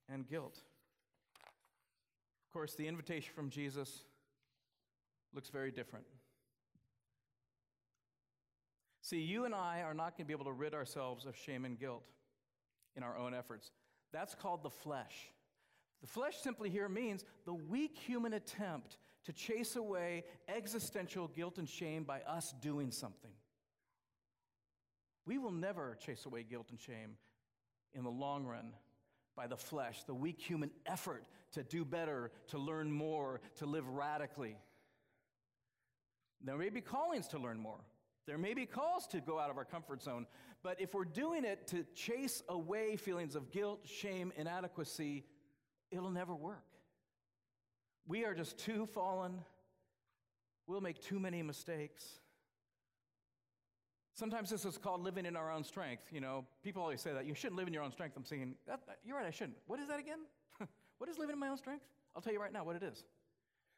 and 0.09 0.27
guilt? 0.27 0.61
Of 2.47 2.53
course, 2.53 2.75
the 2.75 2.89
invitation 2.89 3.33
from 3.35 3.51
Jesus 3.51 4.05
looks 5.35 5.51
very 5.51 5.71
different. 5.71 6.07
See, 9.03 9.21
you 9.21 9.45
and 9.45 9.55
I 9.55 9.83
are 9.83 9.95
not 9.95 10.17
going 10.17 10.25
to 10.25 10.25
be 10.25 10.33
able 10.33 10.47
to 10.47 10.53
rid 10.53 10.75
ourselves 10.75 11.27
of 11.27 11.37
shame 11.37 11.65
and 11.65 11.79
guilt 11.79 12.03
in 12.97 13.03
our 13.03 13.17
own 13.17 13.35
efforts. 13.35 13.71
That's 14.13 14.35
called 14.35 14.63
the 14.63 14.71
flesh. 14.71 15.31
The 16.01 16.09
flesh 16.09 16.39
simply 16.39 16.71
here 16.71 16.89
means 16.89 17.25
the 17.45 17.55
weak 17.55 17.97
human 17.97 18.33
attempt 18.33 18.97
to 19.27 19.33
chase 19.33 19.77
away 19.77 20.25
existential 20.49 21.29
guilt 21.29 21.59
and 21.59 21.69
shame 21.69 22.05
by 22.05 22.23
us 22.23 22.55
doing 22.61 22.91
something. 22.91 23.33
We 25.27 25.39
will 25.39 25.53
never 25.53 25.97
chase 26.01 26.25
away 26.25 26.45
guilt 26.45 26.69
and 26.71 26.81
shame 26.81 27.17
in 27.95 28.05
the 28.05 28.11
long 28.11 28.47
run 28.47 28.73
by 29.37 29.47
the 29.47 29.57
flesh, 29.57 30.05
the 30.05 30.15
weak 30.15 30.41
human 30.41 30.71
effort 30.87 31.25
to 31.53 31.63
do 31.63 31.85
better, 31.85 32.31
to 32.49 32.59
learn 32.59 32.91
more, 32.91 33.41
to 33.57 33.67
live 33.67 33.87
radically. 33.89 34.57
There 36.43 36.57
may 36.57 36.71
be 36.71 36.81
callings 36.81 37.29
to 37.29 37.39
learn 37.39 37.59
more. 37.59 37.81
There 38.27 38.39
may 38.39 38.55
be 38.55 38.67
calls 38.67 39.07
to 39.09 39.21
go 39.21 39.39
out 39.39 39.51
of 39.51 39.57
our 39.57 39.65
comfort 39.65 40.03
zone, 40.03 40.27
but 40.63 40.81
if 40.81 40.95
we're 40.95 41.05
doing 41.05 41.45
it 41.45 41.67
to 41.69 41.85
chase 41.95 42.43
away 42.49 42.97
feelings 42.97 43.37
of 43.37 43.51
guilt, 43.51 43.81
shame, 43.85 44.33
inadequacy, 44.37 45.25
it'll 45.91 46.11
never 46.11 46.35
work. 46.35 46.65
We 48.07 48.25
are 48.25 48.35
just 48.35 48.59
too 48.59 48.87
fallen. 48.87 49.41
We'll 50.67 50.81
make 50.81 51.01
too 51.01 51.21
many 51.21 51.43
mistakes. 51.43 52.05
Sometimes 54.17 54.49
this 54.49 54.65
is 54.65 54.79
called 54.79 55.03
living 55.03 55.27
in 55.27 55.37
our 55.37 55.53
own 55.53 55.63
strength. 55.63 56.05
You 56.11 56.23
know, 56.23 56.47
people 56.65 56.81
always 56.81 57.03
say 57.03 57.13
that. 57.13 57.27
You 57.27 57.35
shouldn't 57.35 57.57
live 57.57 57.69
in 57.69 57.75
your 57.75 57.83
own 57.83 57.93
strength. 57.93 58.17
I'm 58.17 58.25
saying, 58.25 58.55
you're 59.05 59.15
right, 59.15 59.27
I 59.27 59.31
shouldn't. 59.31 59.59
What 59.67 59.79
is 59.79 59.89
that 59.89 60.01
again? 60.01 60.21
what 60.99 61.11
is 61.11 61.19
living 61.19 61.35
in 61.35 61.39
my 61.39 61.49
own 61.49 61.59
strength? 61.59 61.85
I'll 62.15 62.23
tell 62.23 62.33
you 62.33 62.41
right 62.41 62.53
now 62.53 62.65
what 62.65 62.77
it 62.77 62.83
is. 62.83 63.05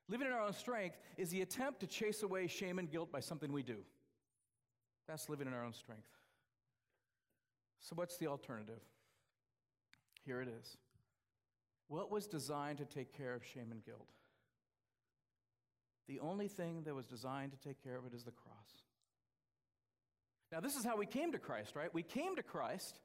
Living 0.09 0.29
in 0.29 0.33
our 0.33 0.41
own 0.41 0.53
strength 0.53 0.97
is 1.17 1.31
the 1.31 1.43
attempt 1.43 1.81
to 1.81 1.89
chase 1.89 2.23
away 2.23 2.47
shame 2.47 2.79
and 2.79 2.89
guilt 2.89 3.11
by 3.11 3.19
something 3.19 3.53
we 3.53 3.65
do. 3.65 3.79
That's 5.09 5.29
living 5.29 5.49
in 5.49 5.55
our 5.55 5.65
own 5.65 5.73
strength. 5.73 6.07
So, 7.81 7.97
what's 7.97 8.17
the 8.17 8.29
alternative? 8.29 8.81
Here 10.25 10.41
it 10.41 10.49
is. 10.49 10.77
What 11.89 12.13
was 12.13 12.29
designed 12.29 12.79
to 12.79 12.85
take 12.85 13.17
care 13.17 13.35
of 13.35 13.45
shame 13.45 13.73
and 13.73 13.85
guilt? 13.85 14.09
The 16.07 16.21
only 16.21 16.47
thing 16.47 16.85
that 16.85 16.95
was 16.95 17.07
designed 17.07 17.51
to 17.53 17.59
take 17.59 17.83
care 17.83 17.97
of 17.97 18.07
it 18.07 18.15
is 18.15 18.23
the 18.23 18.31
cross. 18.31 18.88
Now, 20.51 20.61
this 20.61 20.77
is 20.77 20.85
how 20.85 20.97
we 20.97 21.07
came 21.07 21.33
to 21.33 21.39
Christ, 21.39 21.77
right? 21.77 21.93
We 21.93 22.03
came 22.03 22.37
to 22.37 22.43
Christ 22.43 22.99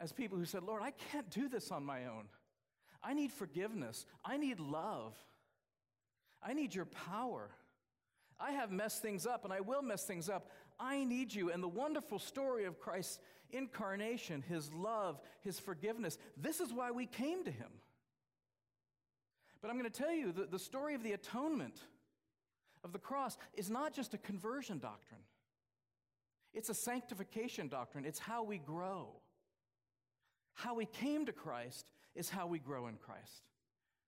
as 0.00 0.12
people 0.12 0.38
who 0.38 0.44
said, 0.44 0.62
Lord, 0.62 0.82
I 0.82 0.92
can't 1.12 1.28
do 1.30 1.48
this 1.48 1.70
on 1.70 1.84
my 1.84 2.06
own. 2.06 2.28
I 3.02 3.14
need 3.14 3.32
forgiveness. 3.32 4.06
I 4.24 4.36
need 4.36 4.60
love. 4.60 5.14
I 6.42 6.54
need 6.54 6.74
your 6.74 6.86
power. 6.86 7.50
I 8.40 8.52
have 8.52 8.70
messed 8.70 9.02
things 9.02 9.26
up 9.26 9.44
and 9.44 9.52
I 9.52 9.60
will 9.60 9.82
mess 9.82 10.04
things 10.04 10.28
up. 10.28 10.50
I 10.78 11.04
need 11.04 11.34
you. 11.34 11.50
And 11.50 11.62
the 11.62 11.68
wonderful 11.68 12.18
story 12.18 12.64
of 12.64 12.78
Christ's 12.78 13.18
incarnation, 13.50 14.42
his 14.48 14.72
love, 14.72 15.20
his 15.42 15.58
forgiveness, 15.58 16.18
this 16.36 16.60
is 16.60 16.72
why 16.72 16.90
we 16.90 17.06
came 17.06 17.44
to 17.44 17.50
him. 17.50 17.70
But 19.60 19.70
I'm 19.70 19.78
going 19.78 19.90
to 19.90 19.98
tell 20.02 20.12
you 20.12 20.32
that 20.32 20.52
the 20.52 20.58
story 20.58 20.94
of 20.94 21.02
the 21.02 21.12
atonement 21.12 21.80
of 22.84 22.92
the 22.92 22.98
cross 22.98 23.36
is 23.54 23.68
not 23.68 23.92
just 23.92 24.14
a 24.14 24.18
conversion 24.18 24.78
doctrine, 24.78 25.20
it's 26.54 26.68
a 26.68 26.74
sanctification 26.74 27.68
doctrine. 27.68 28.04
It's 28.04 28.18
how 28.18 28.42
we 28.42 28.58
grow. 28.58 29.08
How 30.54 30.74
we 30.74 30.86
came 30.86 31.26
to 31.26 31.32
Christ 31.32 31.86
is 32.14 32.28
how 32.28 32.46
we 32.46 32.58
grow 32.58 32.88
in 32.88 32.96
Christ. 32.96 33.42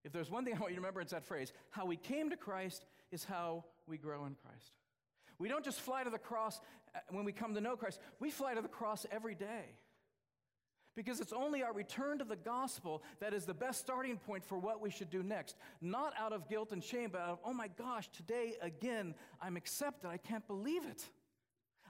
If 0.05 0.13
there's 0.13 0.31
one 0.31 0.45
thing 0.45 0.55
I 0.57 0.59
want 0.59 0.73
you 0.73 0.77
to 0.77 0.81
remember, 0.81 1.01
it's 1.01 1.13
that 1.13 1.25
phrase 1.25 1.53
how 1.71 1.87
we 1.87 1.97
came 1.97 2.31
to 2.31 2.37
Christ 2.37 2.85
is 3.11 3.25
how 3.25 3.65
we 3.87 3.99
grow 3.99 4.25
in 4.27 4.35
Christ. 4.35 4.73
We 5.39 5.49
don't 5.49 5.65
just 5.65 5.81
fly 5.81 6.05
to 6.05 6.11
the 6.11 6.19
cross 6.19 6.61
uh, 6.95 6.99
when 7.11 7.25
we 7.25 7.33
come 7.33 7.55
to 7.55 7.61
know 7.61 7.77
Christ, 7.77 8.01
we 8.19 8.31
fly 8.31 8.55
to 8.55 8.63
the 8.63 8.69
cross 8.69 9.07
every 9.11 9.35
day. 9.35 9.77
Because 10.97 11.21
it's 11.21 11.33
only 11.33 11.63
our 11.63 11.73
return 11.73 12.19
to 12.19 12.25
the 12.25 12.37
gospel 12.37 13.03
that 13.21 13.33
is 13.33 13.47
the 13.47 13.55
best 13.55 13.81
starting 13.81 14.17
point 14.19 14.45
for 14.45 14.59
what 14.59 14.81
we 14.81 14.91
should 14.91 15.09
do 15.09 15.23
next. 15.23 15.57
Not 15.81 16.13
out 16.19 16.33
of 16.33 16.49
guilt 16.49 16.73
and 16.73 16.83
shame, 16.83 17.11
but 17.13 17.21
out 17.21 17.29
of, 17.29 17.39
oh 17.45 17.53
my 17.53 17.69
gosh, 17.69 18.09
today 18.09 18.55
again, 18.61 19.15
I'm 19.41 19.57
accepted. 19.57 20.09
I 20.09 20.17
can't 20.17 20.47
believe 20.49 20.85
it. 20.85 21.05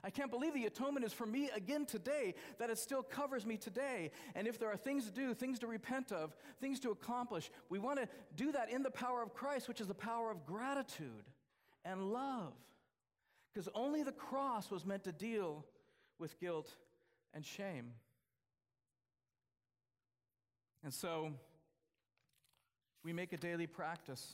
I 0.03 0.09
can't 0.09 0.31
believe 0.31 0.53
the 0.53 0.65
atonement 0.65 1.05
is 1.05 1.13
for 1.13 1.25
me 1.25 1.49
again 1.55 1.85
today, 1.85 2.33
that 2.57 2.69
it 2.69 2.77
still 2.77 3.03
covers 3.03 3.45
me 3.45 3.57
today. 3.57 4.11
And 4.33 4.47
if 4.47 4.57
there 4.57 4.71
are 4.71 4.77
things 4.77 5.05
to 5.05 5.11
do, 5.11 5.33
things 5.33 5.59
to 5.59 5.67
repent 5.67 6.11
of, 6.11 6.35
things 6.59 6.79
to 6.81 6.91
accomplish, 6.91 7.51
we 7.69 7.77
want 7.77 7.99
to 7.99 8.07
do 8.35 8.51
that 8.51 8.71
in 8.71 8.81
the 8.81 8.89
power 8.89 9.21
of 9.21 9.33
Christ, 9.33 9.67
which 9.67 9.79
is 9.79 9.87
the 9.87 9.93
power 9.93 10.31
of 10.31 10.45
gratitude 10.45 11.25
and 11.85 12.11
love. 12.11 12.53
Because 13.53 13.69
only 13.75 14.01
the 14.01 14.11
cross 14.11 14.71
was 14.71 14.85
meant 14.85 15.03
to 15.03 15.11
deal 15.11 15.65
with 16.17 16.39
guilt 16.39 16.73
and 17.33 17.45
shame. 17.45 17.91
And 20.83 20.93
so 20.93 21.31
we 23.03 23.13
make 23.13 23.33
a 23.33 23.37
daily 23.37 23.67
practice 23.67 24.33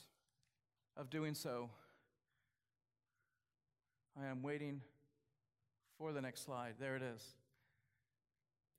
of 0.96 1.10
doing 1.10 1.34
so. 1.34 1.68
I 4.20 4.26
am 4.26 4.42
waiting 4.42 4.80
for 5.98 6.12
the 6.12 6.20
next 6.22 6.44
slide. 6.44 6.74
There 6.78 6.96
it 6.96 7.02
is. 7.02 7.22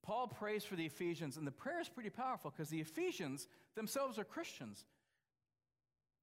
Paul 0.01 0.27
prays 0.27 0.63
for 0.63 0.75
the 0.75 0.85
Ephesians, 0.85 1.37
and 1.37 1.45
the 1.45 1.51
prayer 1.51 1.79
is 1.79 1.89
pretty 1.89 2.09
powerful 2.09 2.51
because 2.51 2.69
the 2.69 2.79
Ephesians 2.79 3.47
themselves 3.75 4.17
are 4.17 4.23
Christians. 4.23 4.85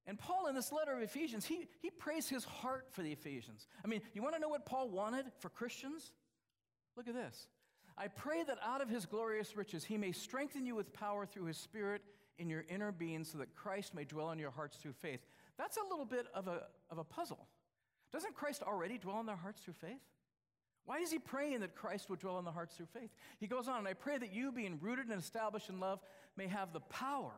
And 0.07 0.17
Paul, 0.17 0.47
in 0.47 0.55
this 0.55 0.71
letter 0.71 0.93
of 0.93 1.01
Ephesians, 1.01 1.45
he, 1.45 1.67
he 1.81 1.89
prays 1.89 2.27
his 2.27 2.43
heart 2.43 2.87
for 2.91 3.03
the 3.03 3.11
Ephesians. 3.11 3.67
I 3.83 3.87
mean, 3.87 4.01
you 4.13 4.21
want 4.21 4.35
to 4.35 4.41
know 4.41 4.49
what 4.49 4.65
Paul 4.65 4.89
wanted 4.89 5.25
for 5.39 5.49
Christians? 5.49 6.11
Look 6.95 7.07
at 7.07 7.13
this. 7.13 7.47
I 7.97 8.07
pray 8.07 8.43
that 8.43 8.57
out 8.63 8.81
of 8.81 8.89
his 8.89 9.05
glorious 9.05 9.57
riches 9.57 9.83
he 9.83 9.97
may 9.97 10.11
strengthen 10.11 10.65
you 10.65 10.75
with 10.75 10.93
power 10.93 11.25
through 11.25 11.45
his 11.45 11.57
Spirit 11.57 12.01
in 12.37 12.49
your 12.49 12.63
inner 12.69 12.91
being 12.91 13.23
so 13.23 13.37
that 13.39 13.55
Christ 13.55 13.93
may 13.95 14.05
dwell 14.05 14.31
in 14.31 14.39
your 14.39 14.51
hearts 14.51 14.77
through 14.77 14.93
faith. 14.93 15.25
That's 15.57 15.77
a 15.77 15.89
little 15.89 16.05
bit 16.05 16.27
of 16.33 16.47
a, 16.47 16.67
of 16.89 16.99
a 16.99 17.03
puzzle. 17.03 17.47
Doesn't 18.13 18.35
Christ 18.35 18.63
already 18.63 18.97
dwell 18.97 19.19
in 19.19 19.25
their 19.25 19.35
hearts 19.35 19.61
through 19.61 19.73
faith? 19.73 20.01
Why 20.87 20.99
is 20.99 21.11
he 21.11 21.19
praying 21.19 21.59
that 21.59 21.75
Christ 21.75 22.09
would 22.09 22.19
dwell 22.19 22.39
in 22.39 22.45
the 22.45 22.51
hearts 22.51 22.75
through 22.75 22.85
faith? 22.93 23.09
He 23.41 23.47
goes 23.47 23.67
on, 23.67 23.79
and 23.79 23.87
I 23.89 23.93
pray 23.93 24.17
that 24.17 24.33
you, 24.33 24.53
being 24.53 24.79
rooted 24.81 25.09
and 25.09 25.19
established 25.19 25.67
in 25.67 25.81
love, 25.81 25.99
may 26.37 26.47
have 26.47 26.71
the 26.71 26.79
power. 26.79 27.33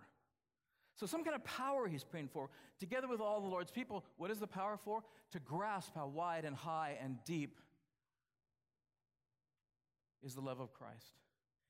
So, 0.95 1.07
some 1.07 1.23
kind 1.23 1.35
of 1.35 1.43
power 1.43 1.87
he's 1.87 2.03
praying 2.03 2.29
for, 2.31 2.51
together 2.79 3.07
with 3.07 3.19
all 3.19 3.41
the 3.41 3.47
Lord's 3.47 3.71
people. 3.71 4.05
What 4.17 4.29
is 4.29 4.37
the 4.37 4.45
power 4.45 4.77
for? 4.77 5.01
To 5.31 5.39
grasp 5.39 5.95
how 5.95 6.05
wide 6.05 6.45
and 6.45 6.55
high 6.55 6.99
and 7.01 7.17
deep 7.25 7.59
is 10.21 10.35
the 10.35 10.41
love 10.41 10.59
of 10.59 10.71
Christ 10.71 11.15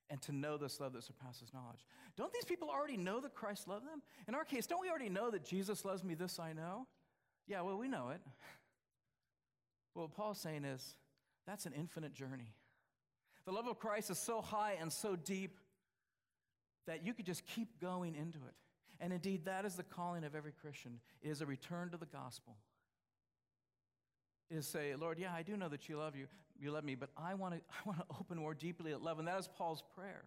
and 0.09 0.21
to 0.23 0.33
know 0.33 0.57
this 0.57 0.81
love 0.81 0.91
that 0.93 1.03
surpasses 1.05 1.53
knowledge. 1.53 1.85
Don't 2.17 2.33
these 2.33 2.43
people 2.43 2.69
already 2.69 2.97
know 2.97 3.21
that 3.21 3.33
Christ 3.33 3.69
loved 3.69 3.85
them? 3.85 4.01
In 4.27 4.35
our 4.35 4.43
case, 4.43 4.67
don't 4.67 4.81
we 4.81 4.89
already 4.89 5.07
know 5.07 5.31
that 5.31 5.45
Jesus 5.45 5.85
loves 5.85 6.03
me, 6.03 6.13
this 6.13 6.39
I 6.39 6.51
know? 6.51 6.87
Yeah, 7.47 7.61
well, 7.61 7.77
we 7.77 7.87
know 7.87 8.09
it. 8.09 8.19
Well, 9.95 10.05
what 10.05 10.15
Paul's 10.15 10.39
saying 10.39 10.65
is, 10.65 10.95
that's 11.45 11.65
an 11.65 11.73
infinite 11.73 12.13
journey. 12.13 12.53
The 13.45 13.51
love 13.51 13.67
of 13.67 13.79
Christ 13.79 14.09
is 14.09 14.19
so 14.19 14.41
high 14.41 14.77
and 14.79 14.91
so 14.91 15.15
deep 15.15 15.59
that 16.85 17.05
you 17.05 17.13
could 17.13 17.25
just 17.25 17.45
keep 17.45 17.79
going 17.81 18.15
into 18.15 18.37
it. 18.39 18.55
And 18.99 19.13
indeed, 19.13 19.45
that 19.45 19.65
is 19.65 19.75
the 19.75 19.83
calling 19.83 20.23
of 20.23 20.35
every 20.35 20.51
Christian. 20.51 20.99
It 21.21 21.29
is 21.29 21.41
a 21.41 21.45
return 21.45 21.89
to 21.91 21.97
the 21.97 22.05
gospel. 22.05 22.57
It 24.49 24.57
is 24.57 24.67
say, 24.67 24.95
Lord, 24.95 25.19
yeah, 25.19 25.33
I 25.33 25.43
do 25.43 25.55
know 25.55 25.69
that 25.69 25.87
you 25.87 25.97
love 25.97 26.15
you, 26.15 26.27
you 26.59 26.71
love 26.71 26.83
me, 26.83 26.95
but 26.95 27.09
I 27.15 27.35
want 27.35 27.55
to 27.55 27.61
I 27.69 27.87
want 27.87 27.99
to 27.99 28.05
open 28.19 28.37
more 28.37 28.53
deeply 28.53 28.91
at 28.91 29.01
love, 29.01 29.19
and 29.19 29.27
that 29.27 29.39
is 29.39 29.47
Paul's 29.47 29.83
prayer. 29.95 30.25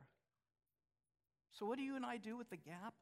So 1.53 1.66
what 1.66 1.77
do 1.77 1.85
you 1.85 1.96
and 1.96 2.07
I 2.07 2.16
do 2.16 2.37
with 2.37 2.48
the 2.48 2.57
gap? 2.57 2.94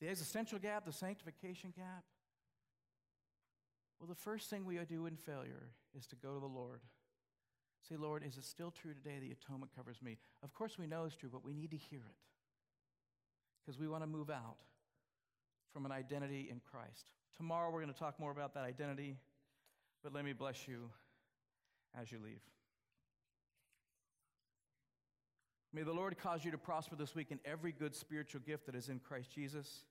The 0.00 0.08
existential 0.08 0.58
gap, 0.58 0.84
the 0.84 0.92
sanctification 0.92 1.72
gap? 1.76 2.04
Well, 4.02 4.08
the 4.08 4.16
first 4.16 4.50
thing 4.50 4.66
we 4.66 4.78
do 4.84 5.06
in 5.06 5.16
failure 5.16 5.70
is 5.96 6.08
to 6.08 6.16
go 6.16 6.34
to 6.34 6.40
the 6.40 6.46
Lord 6.46 6.80
Say, 7.88 7.96
Lord, 7.96 8.22
is 8.24 8.36
it 8.36 8.44
still 8.44 8.70
true 8.70 8.94
today 8.94 9.18
the 9.20 9.32
atonement 9.32 9.72
covers 9.74 10.00
me? 10.02 10.18
Of 10.44 10.54
course, 10.54 10.78
we 10.78 10.86
know 10.86 11.04
it's 11.04 11.16
true, 11.16 11.28
but 11.32 11.44
we 11.44 11.52
need 11.52 11.72
to 11.72 11.76
hear 11.76 11.98
it 11.98 12.16
because 13.60 13.78
we 13.78 13.88
want 13.88 14.04
to 14.04 14.06
move 14.06 14.30
out 14.30 14.56
from 15.72 15.84
an 15.84 15.90
identity 15.90 16.48
in 16.50 16.60
Christ. 16.70 17.06
Tomorrow, 17.36 17.70
we're 17.70 17.82
going 17.82 17.92
to 17.92 17.98
talk 17.98 18.20
more 18.20 18.30
about 18.30 18.54
that 18.54 18.62
identity, 18.64 19.16
but 20.02 20.14
let 20.14 20.24
me 20.24 20.32
bless 20.32 20.68
you 20.68 20.90
as 22.00 22.12
you 22.12 22.18
leave. 22.22 22.42
May 25.72 25.82
the 25.82 25.92
Lord 25.92 26.16
cause 26.18 26.44
you 26.44 26.50
to 26.52 26.58
prosper 26.58 26.94
this 26.94 27.14
week 27.14 27.32
in 27.32 27.40
every 27.44 27.72
good 27.72 27.96
spiritual 27.96 28.42
gift 28.46 28.66
that 28.66 28.76
is 28.76 28.90
in 28.90 29.00
Christ 29.00 29.34
Jesus. 29.34 29.84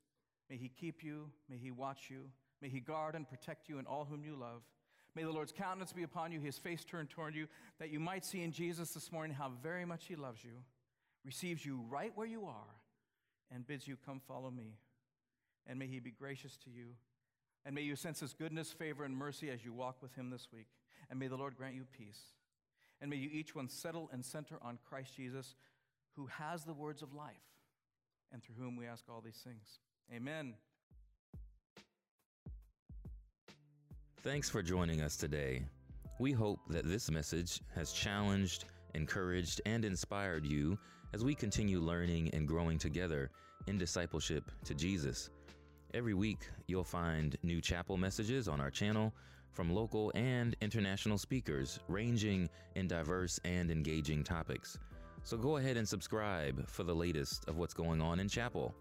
May 0.49 0.55
He 0.55 0.69
keep 0.69 1.03
you, 1.03 1.29
may 1.49 1.57
He 1.57 1.71
watch 1.71 2.03
you, 2.09 2.29
may 2.61 2.69
He 2.69 2.79
guard 2.79 3.15
and 3.15 3.27
protect 3.27 3.69
you 3.69 3.77
and 3.77 3.87
all 3.87 4.05
whom 4.05 4.23
you 4.23 4.35
love. 4.35 4.61
May 5.15 5.23
the 5.23 5.31
Lord's 5.31 5.51
countenance 5.51 5.91
be 5.91 6.03
upon 6.03 6.31
you, 6.31 6.39
his 6.39 6.57
face 6.57 6.85
turned 6.85 7.09
toward 7.09 7.35
you, 7.35 7.47
that 7.79 7.89
you 7.89 7.99
might 7.99 8.23
see 8.23 8.43
in 8.43 8.51
Jesus 8.51 8.91
this 8.91 9.11
morning 9.11 9.35
how 9.35 9.51
very 9.61 9.83
much 9.83 10.05
he 10.05 10.15
loves 10.15 10.43
you, 10.43 10.63
receives 11.25 11.65
you 11.65 11.83
right 11.89 12.11
where 12.15 12.27
you 12.27 12.45
are, 12.45 12.75
and 13.53 13.67
bids 13.67 13.87
you 13.87 13.97
come 14.05 14.21
follow 14.25 14.49
me. 14.49 14.77
And 15.67 15.77
may 15.77 15.87
he 15.87 15.99
be 15.99 16.11
gracious 16.11 16.55
to 16.63 16.69
you 16.69 16.95
And 17.65 17.75
may 17.75 17.81
you 17.81 17.95
sense 17.95 18.19
his 18.19 18.33
goodness, 18.33 18.71
favor, 18.71 19.03
and 19.03 19.15
mercy 19.15 19.49
as 19.49 19.63
you 19.63 19.73
walk 19.73 20.01
with 20.01 20.15
him 20.15 20.29
this 20.29 20.47
week. 20.51 20.67
And 21.09 21.19
may 21.19 21.27
the 21.27 21.35
Lord 21.37 21.55
grant 21.55 21.75
you 21.75 21.85
peace. 21.95 22.19
And 22.99 23.09
may 23.09 23.17
you 23.17 23.29
each 23.31 23.55
one 23.55 23.69
settle 23.69 24.09
and 24.11 24.23
center 24.23 24.57
on 24.61 24.79
Christ 24.87 25.15
Jesus, 25.15 25.55
who 26.15 26.27
has 26.27 26.63
the 26.63 26.73
words 26.73 27.01
of 27.01 27.13
life, 27.13 27.35
and 28.31 28.41
through 28.41 28.55
whom 28.59 28.75
we 28.75 28.85
ask 28.85 29.05
all 29.09 29.21
these 29.21 29.41
things. 29.43 29.79
Amen. 30.13 30.55
Thanks 34.23 34.51
for 34.51 34.61
joining 34.61 35.01
us 35.01 35.15
today. 35.15 35.63
We 36.19 36.31
hope 36.31 36.59
that 36.69 36.85
this 36.85 37.09
message 37.09 37.59
has 37.73 37.91
challenged, 37.91 38.65
encouraged, 38.93 39.61
and 39.65 39.83
inspired 39.83 40.45
you 40.45 40.77
as 41.11 41.23
we 41.23 41.33
continue 41.33 41.79
learning 41.79 42.29
and 42.31 42.47
growing 42.47 42.77
together 42.77 43.31
in 43.65 43.79
discipleship 43.79 44.43
to 44.65 44.75
Jesus. 44.75 45.31
Every 45.95 46.13
week, 46.13 46.47
you'll 46.67 46.83
find 46.83 47.35
new 47.41 47.61
chapel 47.61 47.97
messages 47.97 48.47
on 48.47 48.61
our 48.61 48.69
channel 48.69 49.11
from 49.53 49.73
local 49.73 50.11
and 50.13 50.55
international 50.61 51.17
speakers, 51.17 51.79
ranging 51.87 52.47
in 52.75 52.87
diverse 52.87 53.39
and 53.43 53.71
engaging 53.71 54.23
topics. 54.23 54.77
So 55.23 55.35
go 55.35 55.57
ahead 55.57 55.77
and 55.77 55.89
subscribe 55.89 56.69
for 56.69 56.83
the 56.83 56.93
latest 56.93 57.49
of 57.49 57.57
what's 57.57 57.73
going 57.73 58.03
on 58.03 58.19
in 58.19 58.29
chapel. 58.29 58.75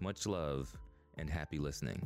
Much 0.00 0.26
love 0.26 0.76
and 1.16 1.30
happy 1.30 1.60
listening. 1.60 2.04